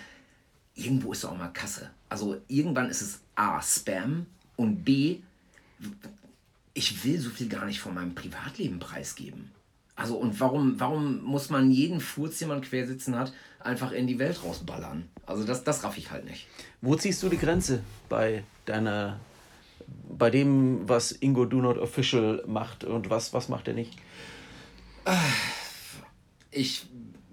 [0.75, 1.91] irgendwo ist doch auch mal Kasse.
[2.09, 5.21] Also irgendwann ist es A, Spam und B,
[6.75, 9.51] ich will so viel gar nicht von meinem Privatleben preisgeben.
[10.01, 14.19] Also und warum, warum muss man jeden Furz, den man quersitzen hat, einfach in die
[14.19, 15.07] Welt rausballern?
[15.27, 16.47] Also das, das raff ich halt nicht.
[16.81, 19.21] Wo ziehst du die Grenze bei deiner,
[20.09, 23.99] bei dem, was Ingo Do Not Official macht und was, was macht er nicht?
[26.51, 26.87] Ich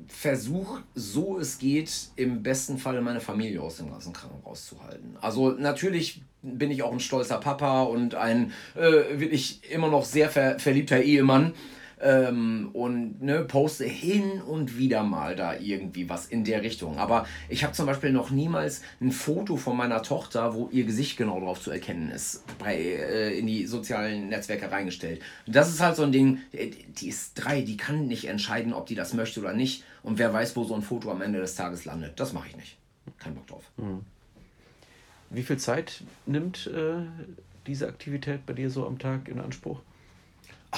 [0.09, 5.15] versuche, so es geht, im besten Fall meine Familie aus dem ganzen Kranken rauszuhalten.
[5.21, 10.29] Also natürlich bin ich auch ein stolzer Papa und ein äh, wirklich immer noch sehr
[10.29, 11.53] ver verliebter Ehemann
[11.99, 16.97] ähm, und ne, poste hin und wieder mal da irgendwie was in der Richtung.
[16.97, 21.17] Aber ich habe zum Beispiel noch niemals ein Foto von meiner Tochter, wo ihr Gesicht
[21.17, 25.21] genau drauf zu erkennen ist, bei, äh, in die sozialen Netzwerke reingestellt.
[25.47, 28.85] das ist halt so ein Ding, äh, die ist drei, die kann nicht entscheiden, ob
[28.85, 29.83] die das möchte oder nicht.
[30.03, 32.19] Und wer weiß, wo so ein Foto am Ende des Tages landet.
[32.19, 32.77] Das mache ich nicht.
[33.17, 33.63] Kein Bock drauf.
[33.77, 34.01] Mhm.
[35.29, 37.01] Wie viel Zeit nimmt äh,
[37.65, 39.81] diese Aktivität bei dir so am Tag in Anspruch?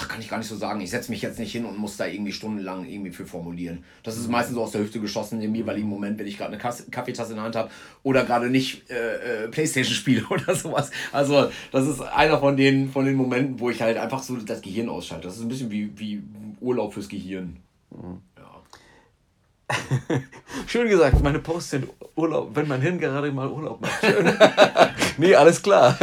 [0.02, 0.80] Ach, kann ich gar nicht so sagen.
[0.80, 3.84] Ich setze mich jetzt nicht hin und muss da irgendwie stundenlang irgendwie für formulieren.
[4.04, 6.74] Das ist meistens so aus der Hüfte geschossen im jeweiligen Moment, wenn ich gerade eine
[6.90, 7.70] Kaffeetasse in der Hand habe
[8.04, 10.92] oder gerade nicht äh, äh, Playstation spiele oder sowas.
[11.12, 14.62] Also das ist einer von den, von den Momenten, wo ich halt einfach so das
[14.62, 15.28] Gehirn ausschalte.
[15.28, 16.24] Das ist ein bisschen wie, wie
[16.62, 17.58] Urlaub fürs Gehirn.
[17.90, 18.22] Mhm.
[18.38, 19.76] Ja.
[20.68, 24.02] Schön gesagt, meine Posts sind Urlaub, wenn mein Hirn gerade mal Urlaub macht.
[25.18, 25.98] nee, alles klar.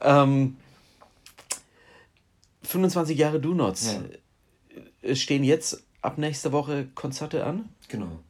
[0.00, 0.56] ähm,
[2.62, 3.92] 25 Jahre Do Nots.
[3.92, 4.00] Ja.
[5.02, 7.68] Es stehen jetzt ab nächster Woche Konzerte an.
[7.88, 8.20] Genau.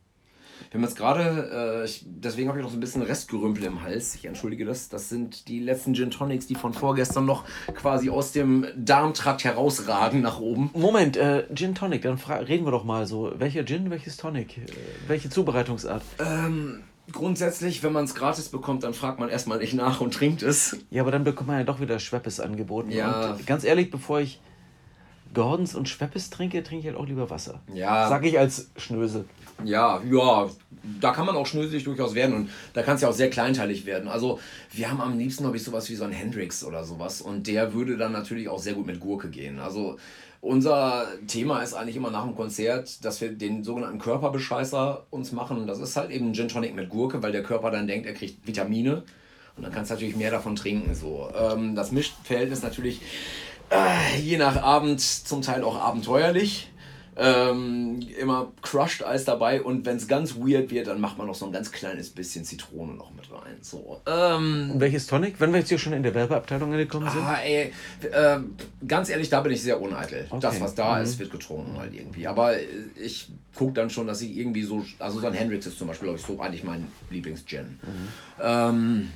[0.70, 4.14] Wir haben jetzt gerade, äh, deswegen habe ich noch so ein bisschen Restgerümpel im Hals.
[4.14, 4.88] Ich entschuldige das.
[4.88, 10.22] Das sind die letzten Gin Tonics, die von vorgestern noch quasi aus dem Darmtrakt herausragen
[10.22, 10.70] nach oben.
[10.72, 13.32] Moment, äh, Gin Tonic, dann reden wir doch mal so.
[13.36, 14.56] Welcher Gin, welches Tonic?
[14.58, 14.66] Äh,
[15.08, 16.02] welche Zubereitungsart?
[16.18, 20.42] Ähm, grundsätzlich, wenn man es gratis bekommt, dann fragt man erstmal nicht nach und trinkt
[20.42, 20.76] es.
[20.90, 22.90] Ja, aber dann bekommt man ja doch wieder Schweppes angeboten.
[22.90, 23.32] Ja.
[23.32, 24.40] Und ganz ehrlich, bevor ich
[25.34, 27.60] Gordons und Schweppes trinke, trinke ich halt auch lieber Wasser.
[27.72, 28.08] Ja.
[28.08, 29.24] Sag ich als Schnösel.
[29.64, 30.48] Ja, ja,
[31.00, 33.86] da kann man auch schnöselig durchaus werden und da kann es ja auch sehr kleinteilig
[33.86, 34.08] werden.
[34.08, 34.40] Also
[34.72, 37.72] wir haben am liebsten, glaube ich, sowas wie so ein Hendrix oder sowas und der
[37.72, 39.60] würde dann natürlich auch sehr gut mit Gurke gehen.
[39.60, 39.98] Also
[40.42, 45.68] unser Thema ist eigentlich immer nach dem Konzert, dass wir den sogenannten Körperbescheißer uns machen.
[45.68, 48.44] Das ist halt eben Gin Tonic mit Gurke, weil der Körper dann denkt, er kriegt
[48.44, 49.04] Vitamine.
[49.56, 50.96] Und dann kannst du natürlich mehr davon trinken.
[50.96, 51.30] So.
[51.32, 53.00] Ähm, das Mischverhältnis natürlich
[53.70, 56.71] äh, je nach Abend zum Teil auch abenteuerlich.
[57.14, 61.34] Ähm, immer Crushed Eis dabei und wenn es ganz weird wird, dann macht man noch
[61.34, 63.58] so ein ganz kleines bisschen Zitrone noch mit rein.
[63.60, 65.38] So, ähm, welches Tonic?
[65.38, 67.22] Wenn wir jetzt hier schon in der Werbeabteilung angekommen sind?
[67.22, 67.72] Ah, ey,
[68.10, 68.38] äh,
[68.88, 70.26] ganz ehrlich, da bin ich sehr uneitel.
[70.30, 70.40] Okay.
[70.40, 71.04] Das, was da mhm.
[71.04, 72.26] ist, wird getrunken halt irgendwie.
[72.26, 72.54] Aber
[72.96, 76.06] ich gucke dann schon, dass ich irgendwie so, also so ein Hendrix ist zum Beispiel,
[76.06, 77.78] glaube ich, so eigentlich mein Lieblings-Gin.
[77.82, 78.08] Mhm.
[78.42, 79.08] Ähm,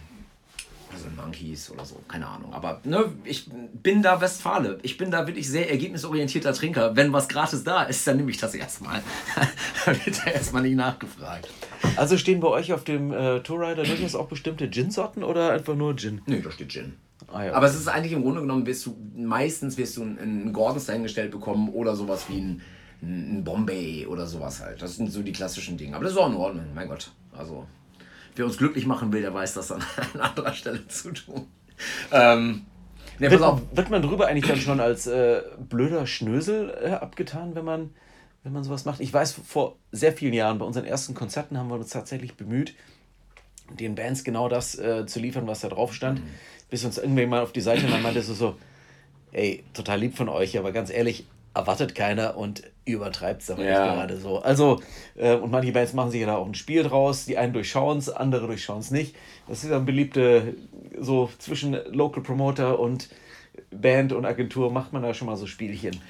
[0.92, 2.52] also Monkeys oder so, keine Ahnung.
[2.52, 3.48] Aber ne, ich
[3.82, 4.78] bin da Westfale.
[4.82, 6.96] Ich bin da wirklich sehr ergebnisorientierter Trinker.
[6.96, 9.02] Wenn was gratis da ist, dann nehme ich das erstmal.
[9.86, 11.48] da wird da erstmal nicht nachgefragt.
[11.96, 15.96] Also stehen bei euch auf dem äh, Tourrider durchaus auch bestimmte Gin-Sorten oder einfach nur
[15.96, 16.22] Gin?
[16.26, 16.94] Nee, da steht Gin.
[17.32, 17.52] Ah, ja.
[17.54, 21.32] Aber es ist eigentlich im Grunde genommen, wirst du meistens wirst du einen Gordons dahingestellt
[21.32, 22.62] bekommen oder sowas wie ein,
[23.02, 24.80] ein Bombay oder sowas halt.
[24.80, 25.96] Das sind so die klassischen Dinge.
[25.96, 27.10] Aber das ist auch in Ordnung, mein Gott.
[27.36, 27.66] Also
[28.36, 29.82] wer uns glücklich machen will, der weiß das an,
[30.14, 31.46] an anderer Stelle zu tun.
[32.12, 32.66] Ähm,
[33.18, 33.40] Nee, wird,
[33.72, 37.90] wird, man drüber eigentlich dann schon als äh, blöder Schnösel äh, abgetan, wenn man,
[38.42, 39.00] wenn man sowas macht?
[39.00, 42.74] Ich weiß, vor sehr vielen Jahren, bei unseren ersten Konzerten haben wir uns tatsächlich bemüht,
[43.70, 46.20] den Bands genau das äh, zu liefern, was da drauf stand.
[46.20, 46.28] Mhm.
[46.68, 48.56] Bis uns irgendwann mal auf die Seite und dann meinte so, so,
[49.32, 53.70] ey, total lieb von euch, aber ganz ehrlich, erwartet keiner und übertreibt es aber ja.
[53.70, 54.38] nicht gerade so.
[54.38, 54.80] Also,
[55.16, 57.24] äh, und manche Bands machen sich ja da auch ein Spiel draus.
[57.24, 59.16] Die einen durchschauen es, andere durchschauen es nicht.
[59.48, 60.54] Das ist dann beliebte,
[60.98, 63.08] so zwischen Local Promoter und
[63.70, 66.00] Band und Agentur macht man da schon mal so Spielchen.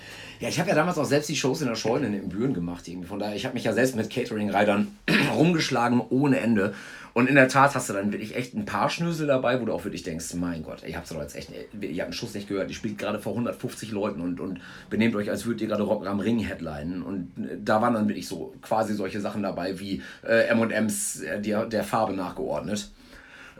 [0.40, 2.86] Ja, ich habe ja damals auch selbst die Shows in der Scheune in Büren gemacht.
[2.88, 3.08] Irgendwie.
[3.08, 4.96] Von daher, ich habe mich ja selbst mit Catering-Reitern
[5.36, 6.74] rumgeschlagen ohne Ende.
[7.16, 9.72] Und in der Tat hast du dann wirklich echt ein paar Schnösel dabei, wo du
[9.72, 12.46] auch wirklich denkst, mein Gott, ihr habt doch jetzt echt, ihr habt einen Schuss nicht
[12.46, 15.84] gehört, ihr spielt gerade vor 150 Leuten und, und benehmt euch, als würdet ihr gerade
[15.84, 17.02] Rock am Ring headlinen.
[17.02, 17.32] Und
[17.64, 21.84] da waren dann wirklich so quasi solche Sachen dabei wie äh, M&M's äh, der, der
[21.84, 22.90] Farbe nachgeordnet.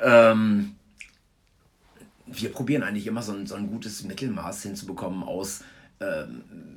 [0.02, 0.74] Ähm,
[2.26, 5.64] wir probieren eigentlich immer so ein, so ein gutes Mittelmaß hinzubekommen aus
[6.00, 6.75] ähm,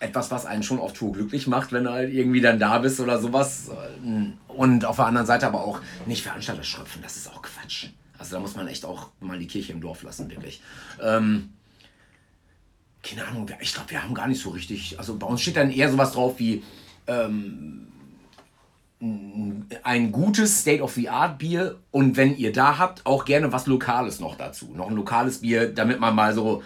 [0.00, 3.00] etwas, was einen schon auf Tour glücklich macht, wenn du halt irgendwie dann da bist
[3.00, 3.70] oder sowas.
[4.48, 7.88] Und auf der anderen Seite aber auch nicht Veranstalter schröpfen, das ist auch Quatsch.
[8.18, 10.62] Also da muss man echt auch mal die Kirche im Dorf lassen, wirklich.
[11.02, 11.50] Ähm,
[13.02, 14.98] keine Ahnung, ich glaube, wir haben gar nicht so richtig.
[14.98, 16.64] Also bei uns steht dann eher sowas drauf wie
[17.06, 17.86] ähm,
[19.82, 24.72] ein gutes State-of-the-Art-Bier und wenn ihr da habt, auch gerne was Lokales noch dazu.
[24.74, 26.62] Noch ein lokales Bier, damit man mal so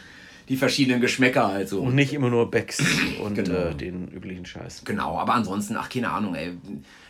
[0.50, 1.80] die verschiedenen Geschmäcker halt so.
[1.80, 2.82] Und nicht immer nur Becks
[3.22, 3.68] und genau.
[3.68, 4.82] äh, den üblichen Scheiß.
[4.84, 6.58] Genau, aber ansonsten, ach, keine Ahnung, ey.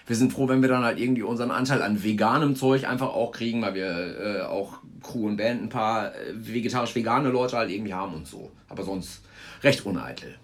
[0.07, 3.33] Wir sind froh, wenn wir dann halt irgendwie unseren Anteil an veganem Zeug einfach auch
[3.33, 7.95] kriegen, weil wir äh, auch Crew und Band ein paar äh, vegetarisch-vegane Leute halt irgendwie
[7.95, 8.51] haben und so.
[8.69, 9.23] Aber sonst
[9.63, 10.35] recht uneitel.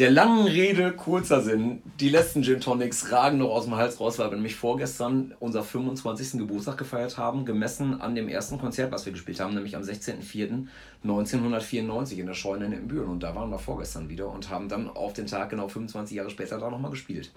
[0.00, 1.82] Der langen Rede, kurzer Sinn.
[2.00, 5.62] Die letzten Gin Tonics ragen noch aus dem Hals raus, weil wir nämlich vorgestern unser
[5.62, 6.40] 25.
[6.40, 12.16] Geburtstag gefeiert haben, gemessen an dem ersten Konzert, was wir gespielt haben, nämlich am 16.04.1994
[12.16, 13.10] in der Scheune in Büren.
[13.10, 16.30] Und da waren wir vorgestern wieder und haben dann auf den Tag genau 25 Jahre
[16.30, 17.30] später da nochmal gespielt.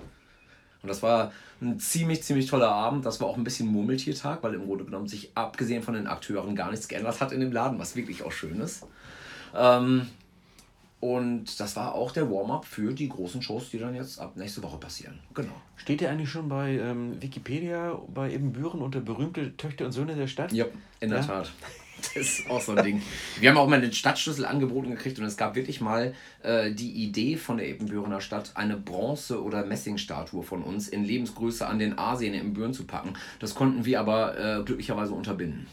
[0.81, 3.05] Und das war ein ziemlich, ziemlich toller Abend.
[3.05, 6.55] Das war auch ein bisschen Murmeltiertag, weil im Grunde genommen sich abgesehen von den Akteuren
[6.55, 8.87] gar nichts geändert hat in dem Laden, was wirklich auch schön ist.
[9.53, 10.07] Ähm,
[11.03, 14.63] und das war auch der Warm-up für die großen Shows, die dann jetzt ab nächste
[14.63, 15.19] Woche passieren.
[15.33, 15.51] Genau.
[15.75, 20.27] Steht der eigentlich schon bei ähm, Wikipedia bei Ebenbüren unter berühmte Töchter und Söhne der
[20.27, 20.53] Stadt?
[20.53, 20.63] Ja,
[21.01, 21.25] in der ja.
[21.25, 21.51] Tat.
[22.15, 23.01] Das ist auch so ein Ding.
[23.39, 26.91] Wir haben auch mal den Stadtschlüssel angeboten gekriegt und es gab wirklich mal äh, die
[26.91, 31.97] Idee von der Ebenbürener Stadt, eine Bronze- oder Messingstatue von uns in Lebensgröße an den
[31.97, 33.13] Aasee in Ebenbüren zu packen.
[33.39, 35.67] Das konnten wir aber äh, glücklicherweise unterbinden.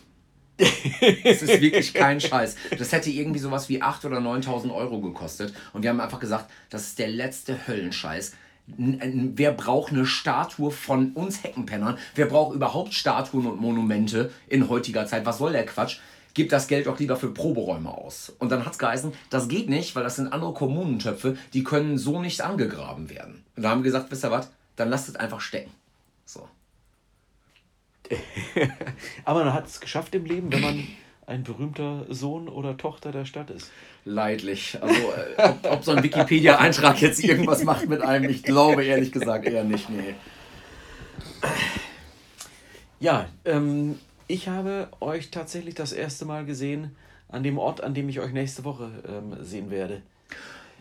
[1.25, 2.57] Es ist wirklich kein Scheiß.
[2.79, 5.55] Das hätte irgendwie sowas wie 8.000 oder 9.000 Euro gekostet.
[5.73, 8.33] Und wir haben einfach gesagt, das ist der letzte Höllenscheiß.
[8.66, 11.99] Wer braucht eine Statue von uns Heckenpennern?
[12.14, 15.27] Wer braucht überhaupt Statuen und Monumente in heutiger Zeit?
[15.27, 15.99] Was soll der Quatsch?
[16.35, 18.33] Gib das Geld doch lieber für Proberäume aus.
[18.38, 21.99] Und dann hat es geheißen, das geht nicht, weil das sind andere Kommunentöpfe, die können
[21.99, 23.44] so nicht angegraben werden.
[23.57, 25.73] Und da haben wir gesagt, wisst ihr was, dann lasst es einfach stecken.
[29.25, 30.87] Aber man hat es geschafft im Leben, wenn man
[31.27, 33.70] ein berühmter Sohn oder Tochter der Stadt ist.
[34.05, 34.79] Leidlich.
[34.81, 39.12] Also, äh, ob, ob, so ein Wikipedia-Eintrag jetzt irgendwas macht mit einem, ich glaube ehrlich
[39.12, 39.88] gesagt eher nicht.
[39.88, 40.14] Nee.
[42.99, 46.96] Ja, ähm, ich habe euch tatsächlich das erste Mal gesehen
[47.29, 50.03] an dem Ort, an dem ich euch nächste Woche ähm, sehen werde.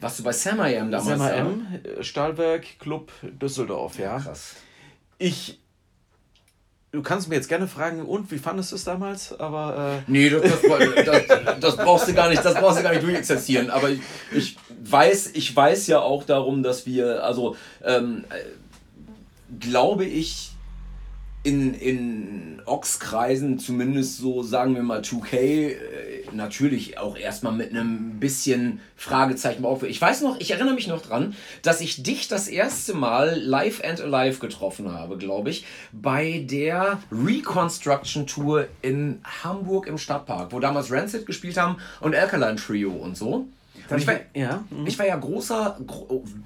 [0.01, 1.05] Was du bei Sam damals?
[1.05, 1.67] Sam M,
[2.01, 4.19] Stahlwerk Club Düsseldorf, ja.
[4.19, 4.55] Krass.
[5.17, 5.59] Ich
[6.91, 9.39] Du kannst mir jetzt gerne fragen, und wie fandest du es damals?
[9.39, 10.01] Aber.
[10.07, 13.03] Äh nee, das, das, das, das, brauchst du gar nicht, das brauchst du gar nicht
[13.03, 13.69] durchexerzieren.
[13.69, 20.05] Aber ich, ich, weiß, ich weiß ja auch darum, dass wir, also ähm, äh, glaube
[20.05, 20.51] ich,
[21.43, 25.75] in, in Ox-Kreisen, zumindest so sagen wir mal 2K, äh,
[26.33, 29.83] natürlich auch erstmal mit einem bisschen Fragezeichen auf.
[29.83, 33.81] Ich weiß noch, ich erinnere mich noch dran, dass ich dich das erste Mal live
[33.83, 40.59] and alive getroffen habe, glaube ich, bei der Reconstruction Tour in Hamburg im Stadtpark, wo
[40.59, 43.47] damals Rancid gespielt haben und Alkaline Trio und so.
[43.97, 44.85] Ich war, ja, mhm.
[44.85, 45.77] ich war ja großer,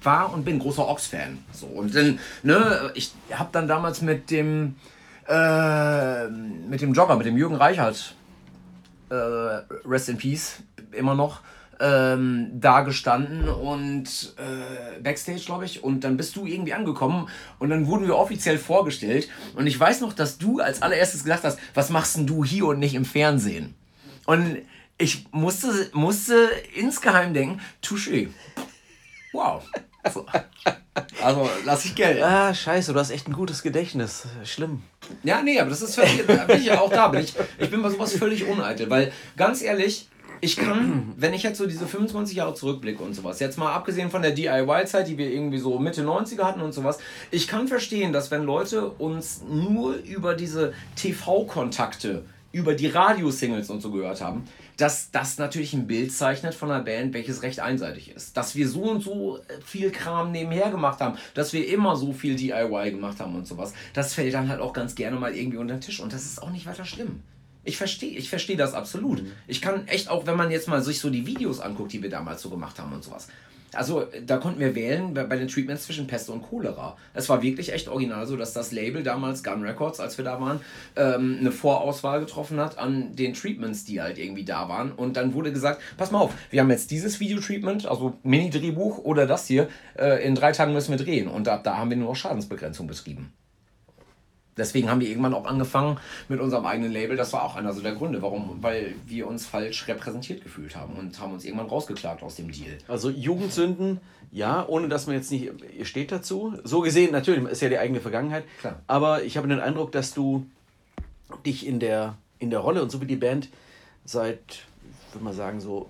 [0.02, 1.38] war und bin großer Ox-Fan.
[1.52, 4.76] So, und dann, ne, ich habe dann damals mit dem,
[5.28, 8.14] äh, mit dem Jogger, mit dem Jürgen Reichert,
[9.10, 9.14] äh,
[9.86, 11.40] Rest in Peace, immer noch,
[11.80, 15.82] ähm, da gestanden und äh, Backstage, glaube ich.
[15.82, 17.28] Und dann bist du irgendwie angekommen
[17.58, 19.28] und dann wurden wir offiziell vorgestellt.
[19.56, 22.66] Und ich weiß noch, dass du als allererstes gesagt hast, was machst denn du hier
[22.66, 23.74] und nicht im Fernsehen?
[24.26, 24.58] Und
[24.98, 28.28] ich musste, musste insgeheim denken, touché.
[29.32, 29.62] Wow.
[30.12, 30.26] So.
[31.22, 32.22] Also lass ich Geld.
[32.22, 34.26] Ah, scheiße, du hast echt ein gutes Gedächtnis.
[34.44, 34.82] Schlimm.
[35.22, 36.26] Ja, nee, aber das ist völlig.
[36.26, 37.08] bin ich ja auch da.
[37.08, 40.08] Bin ich, ich bin bei sowas völlig uneitel, weil ganz ehrlich,
[40.40, 44.10] ich kann, wenn ich jetzt so diese 25 Jahre zurückblicke und sowas, jetzt mal abgesehen
[44.10, 46.98] von der DIY-Zeit, die wir irgendwie so Mitte 90er hatten und sowas,
[47.30, 53.80] ich kann verstehen, dass wenn Leute uns nur über diese TV-Kontakte, über die Radiosingles und
[53.80, 54.44] so gehört haben,
[54.76, 58.36] dass das natürlich ein Bild zeichnet von einer Band, welches recht einseitig ist.
[58.36, 62.36] Dass wir so und so viel Kram nebenher gemacht haben, dass wir immer so viel
[62.36, 65.74] DIY gemacht haben und sowas, das fällt dann halt auch ganz gerne mal irgendwie unter
[65.74, 67.20] den Tisch und das ist auch nicht weiter schlimm.
[67.64, 69.22] Ich verstehe ich versteh das absolut.
[69.22, 69.32] Mhm.
[69.48, 72.10] Ich kann echt auch, wenn man jetzt mal sich so die Videos anguckt, die wir
[72.10, 73.26] damals so gemacht haben und sowas,
[73.76, 76.96] also da konnten wir wählen bei den Treatments zwischen Pest und Cholera.
[77.12, 80.40] Es war wirklich echt original so, dass das Label damals, Gun Records, als wir da
[80.40, 80.60] waren,
[80.96, 84.92] ähm, eine Vorauswahl getroffen hat an den Treatments, die halt irgendwie da waren.
[84.92, 89.26] Und dann wurde gesagt, pass mal auf, wir haben jetzt dieses Video-Treatment, also Mini-Drehbuch oder
[89.26, 91.28] das hier, äh, in drei Tagen müssen wir drehen.
[91.28, 93.32] Und ab da haben wir nur noch Schadensbegrenzung betrieben.
[94.56, 97.16] Deswegen haben wir irgendwann auch angefangen mit unserem eigenen Label.
[97.16, 100.94] Das war auch einer so der Gründe, warum, weil wir uns falsch repräsentiert gefühlt haben
[100.94, 102.78] und haben uns irgendwann rausgeklagt aus dem Deal.
[102.86, 106.54] Also Jugendsünden, ja, ohne dass man jetzt nicht, ihr steht dazu.
[106.62, 108.44] So gesehen, natürlich, ist ja die eigene Vergangenheit.
[108.60, 108.80] Klar.
[108.86, 110.46] Aber ich habe den Eindruck, dass du
[111.44, 113.48] dich in der, in der Rolle und so wie die Band
[114.04, 114.66] seit,
[115.12, 115.88] würde man sagen, so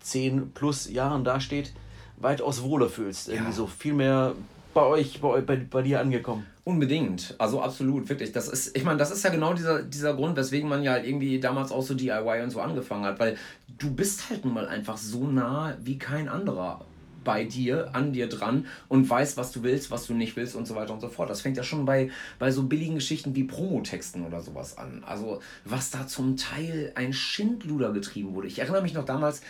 [0.00, 1.72] zehn plus Jahren dasteht,
[2.16, 3.28] weitaus wohler fühlst.
[3.28, 4.34] Irgendwie so viel mehr
[4.78, 6.46] bei euch, bei, bei, bei dir angekommen.
[6.62, 8.30] Unbedingt, also absolut, wirklich.
[8.30, 11.04] Das ist, ich meine, das ist ja genau dieser, dieser Grund, weswegen man ja halt
[11.04, 13.36] irgendwie damals auch so DIY und so angefangen hat, weil
[13.78, 16.84] du bist halt nun mal einfach so nah wie kein anderer
[17.24, 20.68] bei dir, an dir dran und weißt, was du willst, was du nicht willst und
[20.68, 21.28] so weiter und so fort.
[21.28, 25.02] Das fängt ja schon bei, bei so billigen Geschichten wie Promotexten oder sowas an.
[25.04, 28.46] Also, was da zum Teil ein Schindluder getrieben wurde.
[28.46, 29.42] Ich erinnere mich noch damals,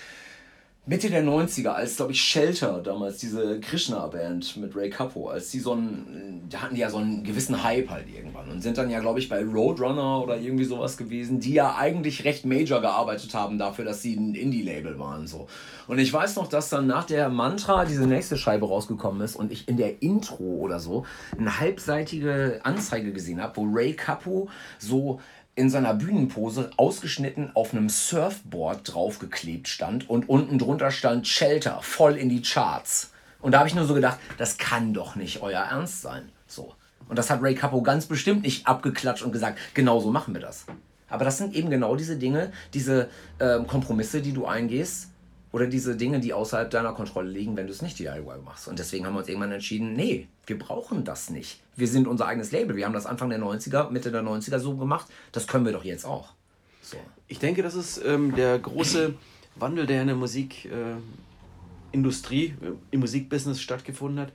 [0.88, 5.60] Mitte der 90er, als, glaube ich, Shelter, damals diese Krishna-Band mit Ray Capo, als die
[5.60, 8.88] so einen, da hatten die ja so einen gewissen Hype halt irgendwann und sind dann
[8.88, 13.34] ja, glaube ich, bei Roadrunner oder irgendwie sowas gewesen, die ja eigentlich recht major gearbeitet
[13.34, 15.46] haben dafür, dass sie ein Indie-Label waren, so.
[15.88, 19.52] Und ich weiß noch, dass dann nach der Mantra diese nächste Scheibe rausgekommen ist und
[19.52, 21.04] ich in der Intro oder so
[21.38, 24.48] eine halbseitige Anzeige gesehen habe, wo Ray Capo
[24.78, 25.20] so
[25.58, 32.14] in seiner Bühnenpose ausgeschnitten auf einem Surfboard draufgeklebt stand und unten drunter stand Shelter, voll
[32.16, 33.10] in die Charts.
[33.40, 36.30] Und da habe ich nur so gedacht, das kann doch nicht euer Ernst sein.
[36.46, 36.74] So.
[37.08, 40.40] Und das hat Ray Capo ganz bestimmt nicht abgeklatscht und gesagt, genau so machen wir
[40.40, 40.64] das.
[41.08, 45.08] Aber das sind eben genau diese Dinge, diese äh, Kompromisse, die du eingehst,
[45.50, 48.68] oder diese Dinge, die außerhalb deiner Kontrolle liegen, wenn du es nicht DIY machst.
[48.68, 51.60] Und deswegen haben wir uns irgendwann entschieden, nee, wir brauchen das nicht.
[51.76, 52.76] Wir sind unser eigenes Label.
[52.76, 55.06] Wir haben das Anfang der 90er, Mitte der 90er so gemacht.
[55.32, 56.34] Das können wir doch jetzt auch.
[56.82, 56.98] So.
[57.28, 59.14] Ich denke, das ist ähm, der große
[59.56, 64.32] Wandel, der in der Musikindustrie, äh, im Musikbusiness stattgefunden hat,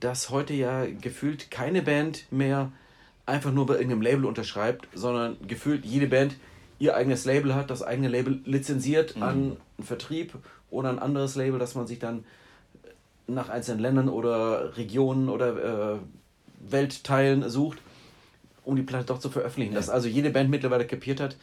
[0.00, 2.72] dass heute ja gefühlt keine Band mehr
[3.24, 6.34] einfach nur bei irgendeinem Label unterschreibt, sondern gefühlt jede Band
[6.82, 9.22] ihr eigenes Label hat, das eigene Label lizenziert mhm.
[9.22, 9.30] an
[9.78, 10.34] einen Vertrieb
[10.68, 12.24] oder ein anderes Label, das man sich dann
[13.28, 15.98] nach einzelnen Ländern oder Regionen oder äh,
[16.68, 17.78] Weltteilen sucht,
[18.64, 19.74] um die Platte doch zu veröffentlichen.
[19.74, 19.78] Ja.
[19.78, 21.36] Dass also jede Band mittlerweile kapiert hat,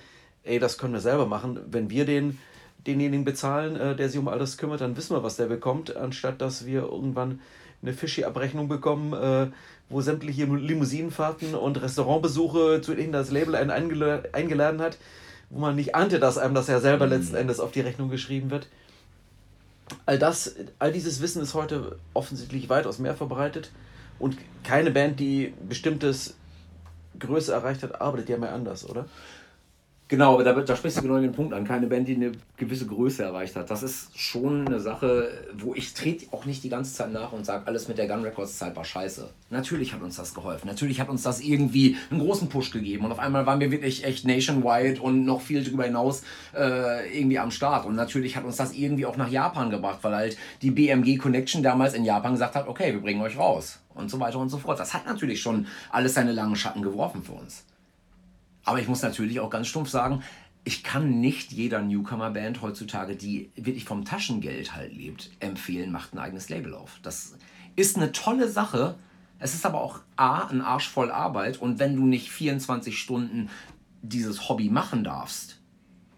[0.43, 1.57] ey, das können wir selber machen.
[1.71, 2.37] Wenn wir den,
[2.85, 6.41] denjenigen bezahlen, äh, der sich um alles kümmert, dann wissen wir, was der bekommt, anstatt
[6.41, 7.39] dass wir irgendwann
[7.81, 9.47] eine Fischi-Abrechnung bekommen, äh,
[9.87, 14.97] wo sämtliche Limousinenfahrten und Restaurantbesuche zu denen das Label einen eingeladen hat,
[15.49, 17.13] wo man nicht ahnte, dass einem das ja selber mhm.
[17.13, 18.67] letzten Endes auf die Rechnung geschrieben wird.
[20.05, 23.71] All das, all dieses Wissen ist heute offensichtlich weitaus mehr verbreitet
[24.19, 26.35] und keine Band, die bestimmtes
[27.17, 29.05] Größe erreicht hat, arbeitet ja mehr anders, oder?
[30.09, 31.65] Genau, aber da, da sprichst du genau den Punkt an.
[31.65, 33.69] Keine Band, die eine gewisse Größe erreicht hat.
[33.69, 37.45] Das ist schon eine Sache, wo ich trete auch nicht die ganze Zeit nach und
[37.45, 39.29] sage, alles mit der Gun Records Zeit war scheiße.
[39.51, 40.65] Natürlich hat uns das geholfen.
[40.65, 43.05] Natürlich hat uns das irgendwie einen großen Push gegeben.
[43.05, 46.23] Und auf einmal waren wir wirklich echt nationwide und noch viel darüber hinaus
[46.55, 47.85] äh, irgendwie am Start.
[47.85, 51.61] Und natürlich hat uns das irgendwie auch nach Japan gebracht, weil halt die BMG Connection
[51.61, 53.77] damals in Japan gesagt hat, okay, wir bringen euch raus.
[53.93, 54.79] Und so weiter und so fort.
[54.79, 57.63] Das hat natürlich schon alles seine langen Schatten geworfen für uns.
[58.69, 60.21] Aber ich muss natürlich auch ganz stumpf sagen,
[60.63, 66.19] ich kann nicht jeder Newcomer-Band heutzutage, die wirklich vom Taschengeld halt lebt, empfehlen, macht ein
[66.19, 66.99] eigenes Label auf.
[67.01, 67.33] Das
[67.75, 68.99] ist eine tolle Sache.
[69.39, 71.59] Es ist aber auch A, ein Arsch voll Arbeit.
[71.59, 73.49] Und wenn du nicht 24 Stunden
[74.03, 75.59] dieses Hobby machen darfst,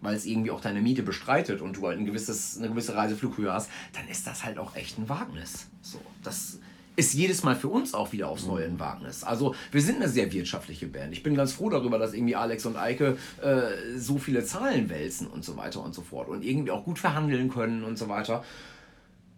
[0.02, 3.50] weil es irgendwie auch deine Miete bestreitet und du halt ein gewisses, eine gewisse Reiseflughöhe
[3.50, 5.70] hast, dann ist das halt auch echt ein Wagnis.
[5.80, 6.58] So, das
[6.96, 9.24] ist jedes Mal für uns auch wieder aufs Neue ein Wagnis.
[9.24, 11.12] Also wir sind eine sehr wirtschaftliche Band.
[11.12, 15.26] Ich bin ganz froh darüber, dass irgendwie Alex und Eike äh, so viele Zahlen wälzen
[15.26, 18.44] und so weiter und so fort und irgendwie auch gut verhandeln können und so weiter.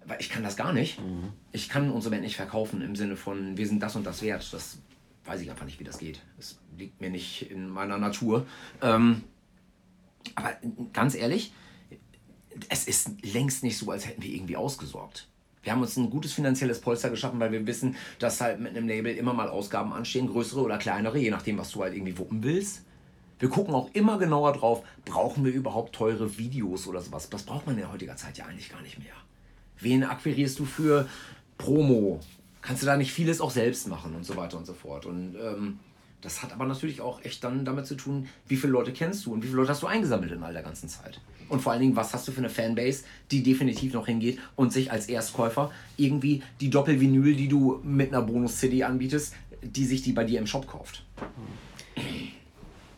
[0.07, 1.01] Weil ich kann das gar nicht.
[1.01, 1.33] Mhm.
[1.53, 4.53] Ich kann unsere Band nicht verkaufen im Sinne von, wir sind das und das wert.
[4.53, 4.79] Das
[5.25, 6.21] weiß ich einfach nicht, wie das geht.
[6.37, 8.47] Das liegt mir nicht in meiner Natur.
[8.83, 9.23] Ähm,
[10.35, 10.57] aber
[10.93, 11.53] ganz ehrlich,
[12.69, 15.29] es ist längst nicht so, als hätten wir irgendwie ausgesorgt.
[15.65, 18.87] Wir haben uns ein gutes finanzielles Polster geschaffen, weil wir wissen, dass halt mit einem
[18.87, 22.45] Label immer mal Ausgaben anstehen, größere oder kleinere, je nachdem, was du halt irgendwie wuppen
[22.45, 22.83] willst.
[23.39, 27.29] Wir gucken auch immer genauer drauf, brauchen wir überhaupt teure Videos oder sowas.
[27.31, 29.15] Das braucht man in heutiger Zeit ja eigentlich gar nicht mehr.
[29.81, 31.09] Wen akquirierst du für
[31.59, 32.21] Promo?
[32.63, 35.05] Kannst du da nicht vieles auch selbst machen und so weiter und so fort.
[35.05, 35.81] Und ähm,
[36.21, 39.33] das hat aber natürlich auch echt dann damit zu tun, wie viele Leute kennst du
[39.33, 41.21] und wie viele Leute hast du eingesammelt in all der ganzen Zeit.
[41.49, 44.73] Und vor allen Dingen, was hast du für eine Fanbase, die definitiv noch hingeht und
[44.73, 50.13] sich als Erstkäufer irgendwie die Doppelvinyl, die du mit einer Bonus-CD anbietest, die sich die
[50.13, 51.05] bei dir im Shop kauft.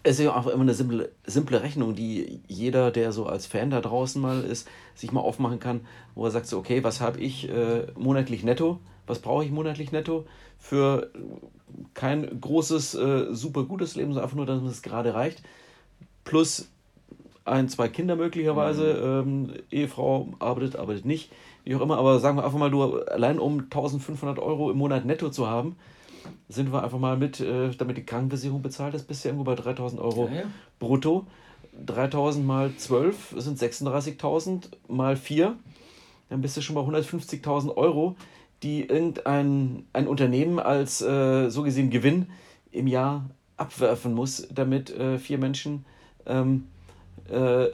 [0.02, 3.70] Es ist ja auch immer eine simple, simple Rechnung, die jeder, der so als Fan
[3.70, 5.80] da draußen mal ist, sich mal aufmachen kann,
[6.14, 8.78] wo er sagt so, okay, was habe ich äh, monatlich netto?
[9.08, 10.26] Was brauche ich monatlich netto
[10.58, 11.10] für
[11.94, 15.42] kein großes, äh, super gutes Leben, sondern einfach nur, dass es gerade reicht.
[16.24, 16.68] Plus
[17.46, 19.48] ein, zwei Kinder möglicherweise, mhm.
[19.48, 21.30] ähm, Ehefrau arbeitet, arbeitet nicht,
[21.64, 25.04] wie auch immer, aber sagen wir einfach mal, du allein um 1500 Euro im Monat
[25.04, 25.76] netto zu haben,
[26.48, 29.54] sind wir einfach mal mit, äh, damit die Krankenversicherung bezahlt ist, bist du irgendwo bei
[29.54, 30.44] 3000 Euro ja, ja.
[30.78, 31.26] brutto.
[31.84, 35.56] 3000 mal 12 sind 36.000 mal 4,
[36.30, 38.16] dann bist du schon bei 150.000 Euro
[38.62, 42.26] die irgendein ein Unternehmen als äh, so gesehen Gewinn
[42.70, 45.84] im Jahr abwerfen muss, damit äh, vier Menschen,
[46.26, 46.66] ähm,
[47.30, 47.70] äh,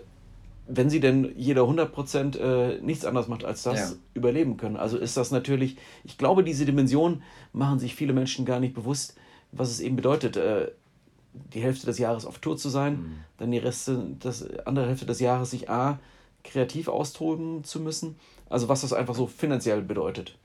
[0.66, 3.96] wenn sie denn jeder 100% äh, nichts anderes macht als das, ja.
[4.14, 4.76] überleben können.
[4.76, 7.22] Also ist das natürlich, ich glaube, diese Dimension
[7.52, 9.16] machen sich viele Menschen gar nicht bewusst,
[9.50, 10.70] was es eben bedeutet, äh,
[11.32, 13.14] die Hälfte des Jahres auf Tour zu sein, mhm.
[13.38, 15.98] dann die Reste, das andere Hälfte des Jahres sich A,
[16.44, 18.16] kreativ austoben zu müssen.
[18.48, 20.36] Also was das einfach so finanziell bedeutet.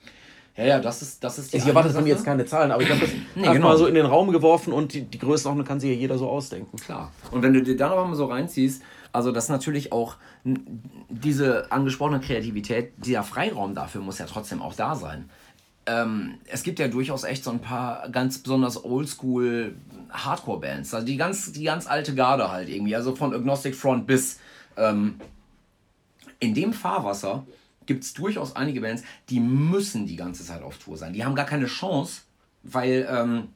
[0.55, 2.81] Ja, ja, das ist, das ist die Ich erwarte von mir jetzt keine Zahlen, aber
[2.81, 3.67] ich habe das nee, einfach genau.
[3.67, 6.27] mal so in den Raum geworfen und die, die Größenordnung kann sich ja jeder so
[6.27, 6.77] ausdenken.
[6.77, 7.11] Klar.
[7.31, 8.81] Und wenn du dir da noch mal so reinziehst,
[9.17, 10.15] also das natürlich auch
[11.09, 15.29] diese angesprochene Kreativität, dieser Freiraum dafür muss ja trotzdem auch da sein.
[15.87, 19.75] Ähm, es gibt ja durchaus echt so ein paar ganz besonders oldschool
[20.11, 24.39] Hardcore-Bands, also die ganz, die ganz alte Garde halt irgendwie, also von Agnostic Front bis
[24.77, 25.15] ähm,
[26.39, 27.47] in dem Fahrwasser
[27.87, 31.13] gibt es durchaus einige Bands, die müssen die ganze Zeit auf Tour sein.
[31.13, 32.21] Die haben gar keine Chance,
[32.61, 33.47] weil ähm,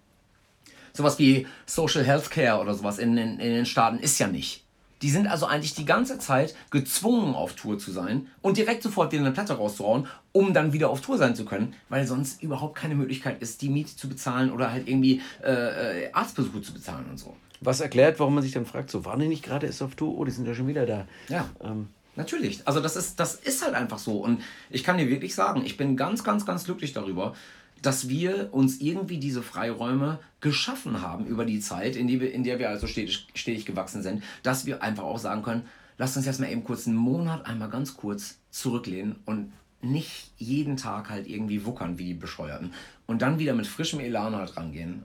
[0.93, 4.60] sowas wie Social Healthcare oder sowas in, in, in den Staaten ist ja nicht.
[5.01, 9.11] Die sind also eigentlich die ganze Zeit gezwungen, auf Tour zu sein und direkt sofort
[9.11, 12.75] wieder eine Platte rauszuhauen, um dann wieder auf Tour sein zu können, weil sonst überhaupt
[12.75, 17.17] keine Möglichkeit ist, die Miete zu bezahlen oder halt irgendwie äh, Arztbesuche zu bezahlen und
[17.17, 17.35] so.
[17.61, 20.17] Was erklärt, warum man sich dann fragt, so waren die nicht gerade erst auf Tour?
[20.17, 21.07] Oh, die sind ja schon wieder da.
[21.29, 21.47] Ja.
[21.63, 22.67] Ähm, Natürlich.
[22.67, 24.17] Also das ist, das ist halt einfach so.
[24.17, 27.33] Und ich kann dir wirklich sagen, ich bin ganz, ganz, ganz glücklich darüber,
[27.81, 32.43] dass wir uns irgendwie diese Freiräume geschaffen haben über die Zeit, in, die wir, in
[32.43, 35.63] der wir also stetig, stetig gewachsen sind, dass wir einfach auch sagen können,
[35.97, 39.51] lasst uns jetzt mal eben kurz einen Monat einmal ganz kurz zurücklehnen und
[39.81, 42.73] nicht jeden Tag halt irgendwie wuckern wie die Bescheuerten
[43.07, 45.03] und dann wieder mit frischem Elan halt rangehen.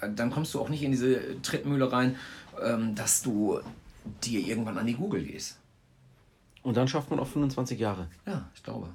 [0.00, 2.16] Dann kommst du auch nicht in diese Trittmühle rein,
[2.62, 3.60] ähm, dass du
[4.24, 5.58] dir irgendwann an die Google gehst.
[6.62, 8.08] Und dann schafft man auch 25 Jahre.
[8.26, 8.88] Ja, ich glaube.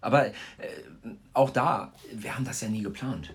[0.00, 0.32] Aber äh,
[1.32, 3.32] auch da, wir haben das ja nie geplant.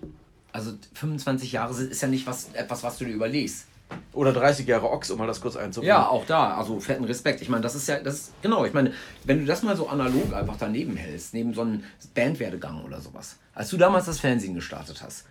[0.52, 3.66] Also 25 Jahre ist ja nicht was, etwas, was du dir überlegst.
[4.12, 5.88] Oder 30 Jahre Ochs, um mal das kurz einzubringen.
[5.88, 7.42] Ja, auch da, also fetten Respekt.
[7.42, 8.92] Ich meine, das ist ja, das ist, genau, ich meine,
[9.24, 11.84] wenn du das mal so analog einfach daneben hältst, neben so einem
[12.14, 15.26] Bandwerdegang oder sowas, als du damals das Fernsehen gestartet hast,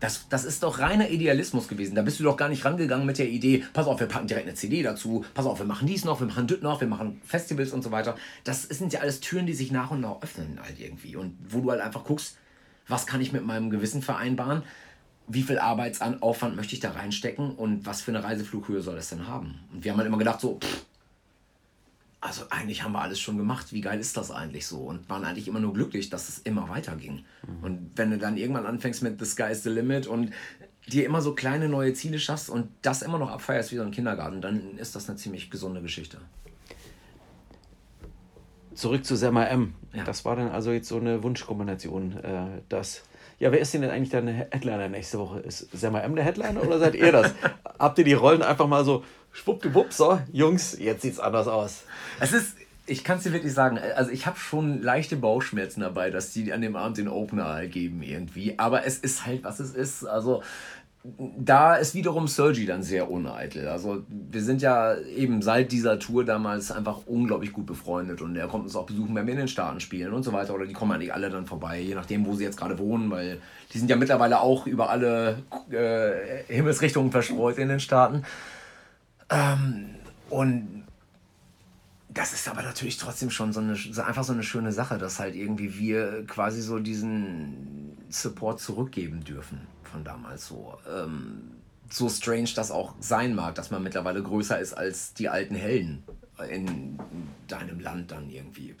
[0.00, 1.94] das, das ist doch reiner Idealismus gewesen.
[1.94, 4.46] Da bist du doch gar nicht rangegangen mit der Idee, pass auf, wir packen direkt
[4.46, 7.20] eine CD dazu, pass auf, wir machen dies noch, wir machen das noch, wir machen
[7.24, 8.16] Festivals und so weiter.
[8.44, 11.16] Das sind ja alles Türen, die sich nach und nach öffnen halt irgendwie.
[11.16, 12.36] Und wo du halt einfach guckst,
[12.86, 14.62] was kann ich mit meinem Gewissen vereinbaren,
[15.26, 19.26] wie viel Arbeitsaufwand möchte ich da reinstecken und was für eine Reiseflughöhe soll das denn
[19.26, 19.60] haben.
[19.72, 20.86] Und wir haben halt immer gedacht so, pff,
[22.20, 24.78] also eigentlich haben wir alles schon gemacht, wie geil ist das eigentlich so?
[24.78, 27.24] Und waren eigentlich immer nur glücklich, dass es immer weiterging.
[27.46, 27.64] Mhm.
[27.64, 30.32] Und wenn du dann irgendwann anfängst mit The Sky is the Limit und
[30.88, 33.90] dir immer so kleine neue Ziele schaffst und das immer noch abfeierst wie so ein
[33.90, 36.18] Kindergarten, dann ist das eine ziemlich gesunde Geschichte.
[38.74, 39.74] Zurück zu Semma M.
[39.92, 40.04] Ja.
[40.04, 43.02] Das war dann also jetzt so eine Wunschkombination, äh, dass
[43.40, 45.38] ja, wer ist denn eigentlich dein Headliner nächste Woche?
[45.40, 47.34] Ist Semma M der Headliner oder seid ihr das?
[47.78, 51.84] Habt ihr die Rollen einfach mal so schwuppdiwupp, so, Jungs, jetzt sieht's anders aus?
[52.20, 52.56] Es ist,
[52.86, 56.52] ich kann es dir wirklich sagen, also ich habe schon leichte Bauchschmerzen dabei, dass die
[56.52, 58.58] an dem Abend den Opener geben irgendwie.
[58.58, 60.04] Aber es ist halt, was es ist.
[60.04, 60.42] Also
[61.18, 63.68] da ist wiederum Sergi dann sehr uneitel.
[63.68, 68.48] Also wir sind ja eben seit dieser Tour damals einfach unglaublich gut befreundet und er
[68.48, 70.54] kommt uns auch besuchen, wenn wir in den Staaten spielen und so weiter.
[70.54, 73.38] Oder die kommen eigentlich alle dann vorbei, je nachdem, wo sie jetzt gerade wohnen, weil
[73.72, 78.24] die sind ja mittlerweile auch über alle äh, Himmelsrichtungen verstreut in den Staaten.
[79.30, 79.94] Ähm,
[80.30, 80.84] und
[82.08, 83.74] das ist aber natürlich trotzdem schon so eine,
[84.04, 89.60] einfach so eine schöne Sache, dass halt irgendwie wir quasi so diesen Support zurückgeben dürfen
[89.84, 90.78] von damals so.
[90.90, 91.52] Ähm,
[91.90, 96.02] so strange das auch sein mag, dass man mittlerweile größer ist als die alten Helden
[96.50, 96.98] in
[97.46, 98.76] deinem Land dann irgendwie.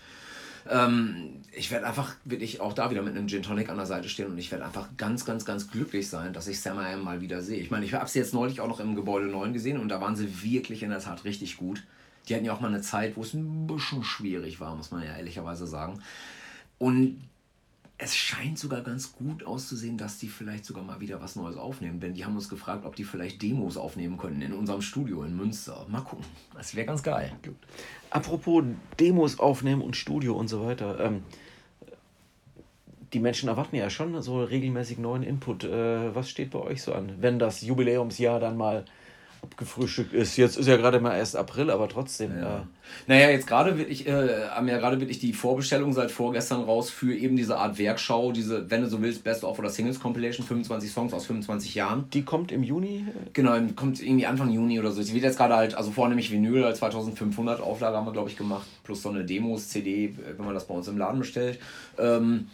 [0.68, 4.08] Ähm, ich werde einfach wirklich auch da wieder mit einem Gin Tonic an der Seite
[4.08, 7.20] stehen und ich werde einfach ganz, ganz, ganz glücklich sein, dass ich Sam Am mal
[7.20, 7.58] wieder sehe.
[7.58, 10.00] Ich meine, ich habe sie jetzt neulich auch noch im Gebäude 9 gesehen und da
[10.00, 11.84] waren sie wirklich in der Tat richtig gut.
[12.28, 15.02] Die hatten ja auch mal eine Zeit, wo es ein bisschen schwierig war, muss man
[15.02, 16.02] ja ehrlicherweise sagen.
[16.78, 17.22] Und
[18.00, 21.98] es scheint sogar ganz gut auszusehen, dass die vielleicht sogar mal wieder was Neues aufnehmen.
[21.98, 25.36] Denn die haben uns gefragt, ob die vielleicht Demos aufnehmen können in unserem Studio in
[25.36, 25.84] Münster.
[25.88, 26.24] Mal gucken.
[26.54, 27.32] Das wäre ganz geil.
[28.10, 28.62] Apropos
[29.00, 31.00] Demos aufnehmen und Studio und so weiter.
[31.00, 31.24] Ähm,
[33.12, 35.64] die Menschen erwarten ja schon so regelmäßig neuen Input.
[35.64, 38.84] Äh, was steht bei euch so an, wenn das Jubiläumsjahr dann mal
[39.42, 40.36] abgefrühstückt ist.
[40.36, 42.36] Jetzt ist ja gerade mal erst April, aber trotzdem.
[42.38, 42.58] Ja.
[42.58, 42.62] Äh.
[43.06, 47.14] Naja, jetzt gerade wirklich, äh, haben ja gerade wirklich die Vorbestellung seit vorgestern raus für
[47.14, 50.90] eben diese Art Werkschau, diese, wenn du so willst, Best of oder Singles Compilation, 25
[50.90, 52.08] Songs aus 25 Jahren.
[52.12, 53.06] Die kommt im Juni?
[53.32, 55.02] Genau, kommt irgendwie Anfang Juni oder so.
[55.02, 58.36] Die wird jetzt gerade halt, also vornehmlich Vinyl, als 2500 Auflage haben wir, glaube ich,
[58.36, 61.58] gemacht, plus so eine Demos, CD, wenn man das bei uns im Laden bestellt.
[61.98, 62.48] Ähm,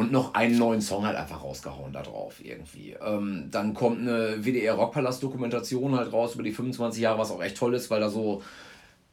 [0.00, 2.96] und noch einen neuen Song halt einfach rausgehauen da drauf irgendwie.
[3.04, 7.42] Ähm, dann kommt eine WDR Rockpalast Dokumentation halt raus über die 25 Jahre, was auch
[7.42, 8.42] echt toll ist, weil da so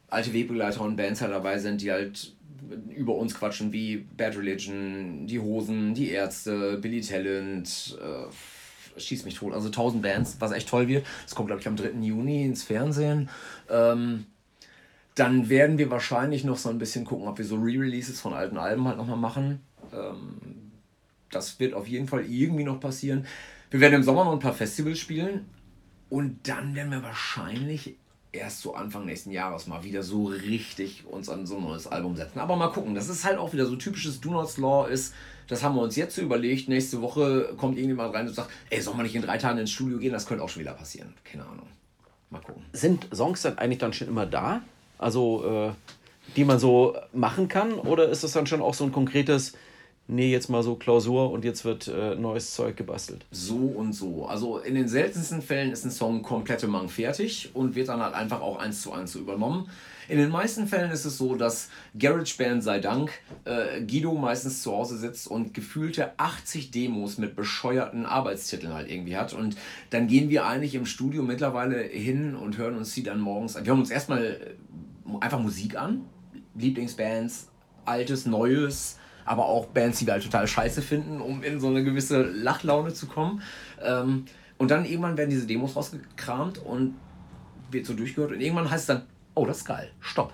[0.07, 2.33] alte Wegbegleiter und Bands halt dabei sind, die halt
[2.95, 9.35] über uns quatschen, wie Bad Religion, die Hosen, die Ärzte, Billy Talent, äh, schieß mich
[9.35, 11.05] tot, also 1000 Bands, was echt toll wird.
[11.25, 11.99] Das kommt, glaube ich, am 3.
[11.99, 13.29] Juni ins Fernsehen.
[13.69, 14.25] Ähm,
[15.15, 18.57] dann werden wir wahrscheinlich noch so ein bisschen gucken, ob wir so Re-Releases von alten
[18.57, 19.61] Alben halt nochmal machen.
[19.93, 20.66] Ähm,
[21.31, 23.25] das wird auf jeden Fall irgendwie noch passieren.
[23.69, 25.45] Wir werden im Sommer noch ein paar Festivals spielen
[26.09, 27.95] und dann werden wir wahrscheinlich
[28.31, 32.15] erst so Anfang nächsten Jahres mal wieder so richtig uns an so ein neues Album
[32.15, 32.39] setzen.
[32.39, 35.13] Aber mal gucken, das ist halt auch wieder so typisches Do Not Law ist,
[35.47, 38.81] das haben wir uns jetzt so überlegt, nächste Woche kommt irgendjemand rein und sagt, ey,
[38.81, 40.11] soll man nicht in drei Tagen ins Studio gehen?
[40.11, 41.13] Das könnte auch schon wieder passieren.
[41.23, 41.67] Keine Ahnung.
[42.29, 42.63] Mal gucken.
[42.73, 44.61] Sind Songs dann eigentlich dann schon immer da?
[44.97, 45.71] Also, äh,
[46.35, 47.73] die man so machen kann?
[47.73, 49.53] Oder ist das dann schon auch so ein konkretes,
[50.07, 53.25] nee, jetzt mal so Klausur und jetzt wird äh, neues Zeug gebastelt.
[53.31, 54.25] So und so.
[54.25, 58.13] Also in den seltensten Fällen ist ein Song komplette Mang fertig und wird dann halt
[58.13, 59.69] einfach auch eins zu eins so übernommen.
[60.09, 63.11] In den meisten Fällen ist es so, dass GarageBand sei Dank
[63.43, 69.17] äh, Guido meistens zu Hause sitzt und gefühlte 80 Demos mit bescheuerten Arbeitstiteln halt irgendwie
[69.17, 69.33] hat.
[69.33, 69.57] Und
[69.89, 73.65] dann gehen wir eigentlich im Studio mittlerweile hin und hören uns die dann morgens an.
[73.65, 76.05] Wir hören uns erstmal äh, einfach Musik an,
[76.55, 77.49] Lieblingsbands,
[77.83, 78.97] altes, neues,
[79.27, 82.93] aber auch Bands, die wir halt total scheiße finden, um in so eine gewisse Lachlaune
[82.93, 83.41] zu kommen.
[83.83, 84.25] Ähm,
[84.57, 86.95] und dann irgendwann werden diese Demos rausgekramt und
[87.69, 89.01] wird so durchgehört und irgendwann heißt es dann,
[89.35, 90.33] oh, das ist geil, stopp.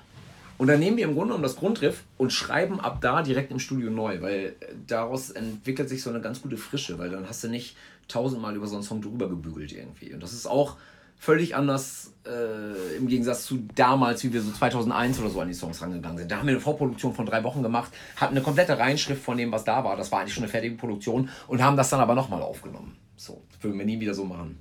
[0.58, 3.60] Und dann nehmen wir im Grunde genommen das Grundriff und schreiben ab da direkt im
[3.60, 4.56] Studio neu, weil
[4.88, 7.76] daraus entwickelt sich so eine ganz gute Frische, weil dann hast du nicht
[8.08, 10.14] tausendmal über so einen Song drüber gebügelt irgendwie.
[10.14, 10.78] Und das ist auch
[11.18, 15.54] völlig anders äh, im Gegensatz zu damals, wie wir so 2001 oder so an die
[15.54, 16.32] Songs rangegangen sind.
[16.32, 19.52] Da haben wir eine Vorproduktion von drei Wochen gemacht, hatten eine komplette Reinschrift von dem,
[19.52, 19.96] was da war.
[19.96, 22.98] Das war eigentlich schon eine fertige Produktion und haben das dann aber nochmal aufgenommen.
[23.16, 24.60] So, würden wir nie wieder so machen.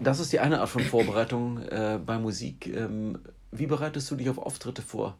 [0.00, 2.68] Das ist die eine Art von Vorbereitung äh, bei Musik.
[2.68, 3.18] Ähm,
[3.50, 5.16] wie bereitest du dich auf Auftritte vor?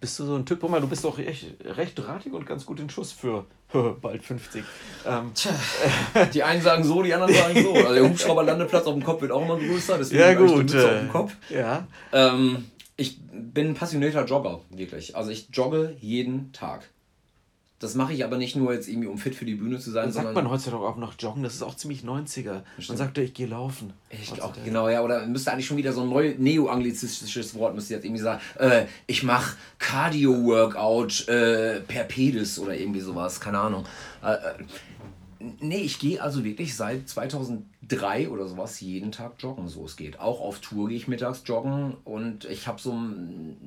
[0.00, 2.80] Bist du so ein Typ, mal, du bist doch echt, recht drahtig und ganz gut
[2.80, 3.44] in Schuss für
[4.00, 4.64] bald 50.
[5.06, 5.52] Ähm, Tja,
[6.32, 7.74] die einen sagen so, die anderen sagen so.
[7.74, 10.72] Also der Hubschrauberlandeplatz auf dem Kopf wird auch immer größer, deswegen ja, gut.
[10.72, 11.32] Ich auf dem Kopf.
[11.50, 11.86] Ja.
[12.12, 15.16] Ähm, ich bin ein passionierter Jogger, wirklich.
[15.16, 16.88] Also ich jogge jeden Tag.
[17.80, 20.06] Das mache ich aber nicht nur jetzt irgendwie, um fit für die Bühne zu sein.
[20.06, 22.62] Und sagt man heutzutage auch noch joggen, das ist auch ziemlich 90er.
[22.88, 23.92] Man sagt ja, ich gehe laufen.
[24.10, 25.02] Ich auch, genau, ja.
[25.02, 28.84] Oder müsste eigentlich schon wieder so ein neues neo-anglizistisches Wort, müsste jetzt irgendwie sagen, äh,
[29.06, 33.84] ich mache Cardio-Workout äh, per Pedis oder irgendwie sowas, keine Ahnung.
[34.22, 34.38] Äh, äh
[35.60, 40.20] nee, ich gehe also wirklich seit 2003 oder sowas jeden Tag joggen, so es geht.
[40.20, 42.98] Auch auf Tour gehe ich mittags joggen und ich habe so,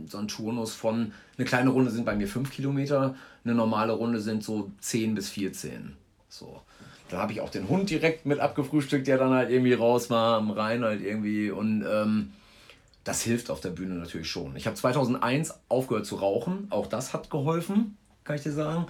[0.08, 4.20] so einen Turnus von, eine kleine Runde sind bei mir 5 Kilometer, eine normale Runde
[4.20, 5.96] sind so 10 bis 14.
[6.30, 6.62] So.
[7.10, 10.38] Da habe ich auch den Hund direkt mit abgefrühstückt, der dann halt irgendwie raus war
[10.38, 12.34] am Rhein halt irgendwie und ähm,
[13.04, 14.56] das hilft auf der Bühne natürlich schon.
[14.58, 18.88] Ich habe 2001 aufgehört zu rauchen, auch das hat geholfen, kann ich dir sagen.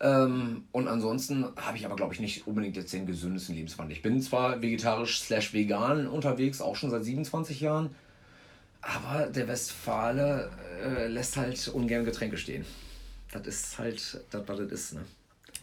[0.00, 3.96] Ähm, und ansonsten habe ich aber, glaube ich, nicht unbedingt jetzt den gesündesten Lebenswandel.
[3.96, 7.90] Ich bin zwar vegetarisch slash vegan unterwegs, auch schon seit 27 Jahren,
[8.80, 10.50] aber der Westfale
[10.84, 12.64] äh, lässt halt ungern Getränke stehen.
[13.32, 14.94] Das ist halt das, was das ist.
[14.94, 15.04] Ne?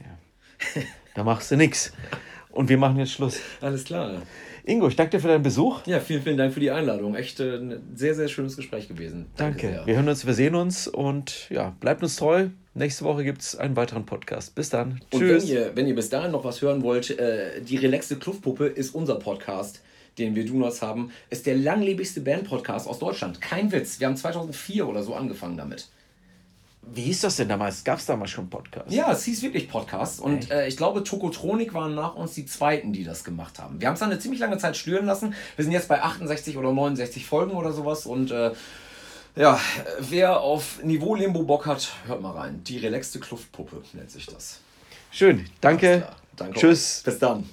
[0.02, 0.82] Ja.
[1.16, 1.94] Da machst du nichts.
[2.56, 3.40] Und wir machen jetzt Schluss.
[3.62, 4.22] Alles klar.
[4.64, 5.86] Ingo, ich danke dir für deinen Besuch.
[5.86, 7.14] Ja, vielen, vielen Dank für die Einladung.
[7.14, 9.28] Echt äh, ein sehr, sehr schönes Gespräch gewesen.
[9.36, 9.68] Danke.
[9.68, 12.48] Danke wir hören uns, wir sehen uns und ja, bleibt uns treu.
[12.74, 14.56] Nächste Woche gibt es einen weiteren Podcast.
[14.56, 15.02] Bis dann.
[15.12, 15.44] Und Tschüss.
[15.44, 18.96] Wenn ihr, wenn ihr bis dahin noch was hören wollt, äh, die relaxte Kluftpuppe ist
[18.96, 19.82] unser Podcast
[20.18, 23.42] den wir Donuts haben, ist der langlebigste Band-Podcast aus Deutschland.
[23.42, 24.00] Kein Witz.
[24.00, 25.90] Wir haben 2004 oder so angefangen damit.
[26.94, 27.84] Wie hieß das denn damals?
[27.84, 28.94] Gab es damals schon Podcasts?
[28.94, 30.20] Ja, es hieß wirklich Podcasts.
[30.20, 33.82] Und äh, ich glaube, Tokotronik waren nach uns die zweiten, die das gemacht haben.
[33.82, 35.34] Wir haben es dann eine ziemlich lange Zeit stören lassen.
[35.56, 38.06] Wir sind jetzt bei 68 oder 69 Folgen oder sowas.
[38.06, 38.52] Und äh,
[39.36, 39.60] ja,
[40.00, 42.62] wer auf Niveau Limbo Bock hat, hört mal rein.
[42.64, 44.60] Die relaxte Kluftpuppe nennt sich das.
[45.12, 46.08] Schön, danke.
[46.36, 46.60] danke.
[46.60, 47.02] Tschüss.
[47.04, 47.50] Bis dann.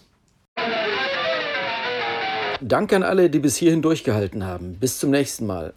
[2.61, 4.77] Danke an alle, die bis hierhin durchgehalten haben.
[4.79, 5.73] Bis zum nächsten Mal.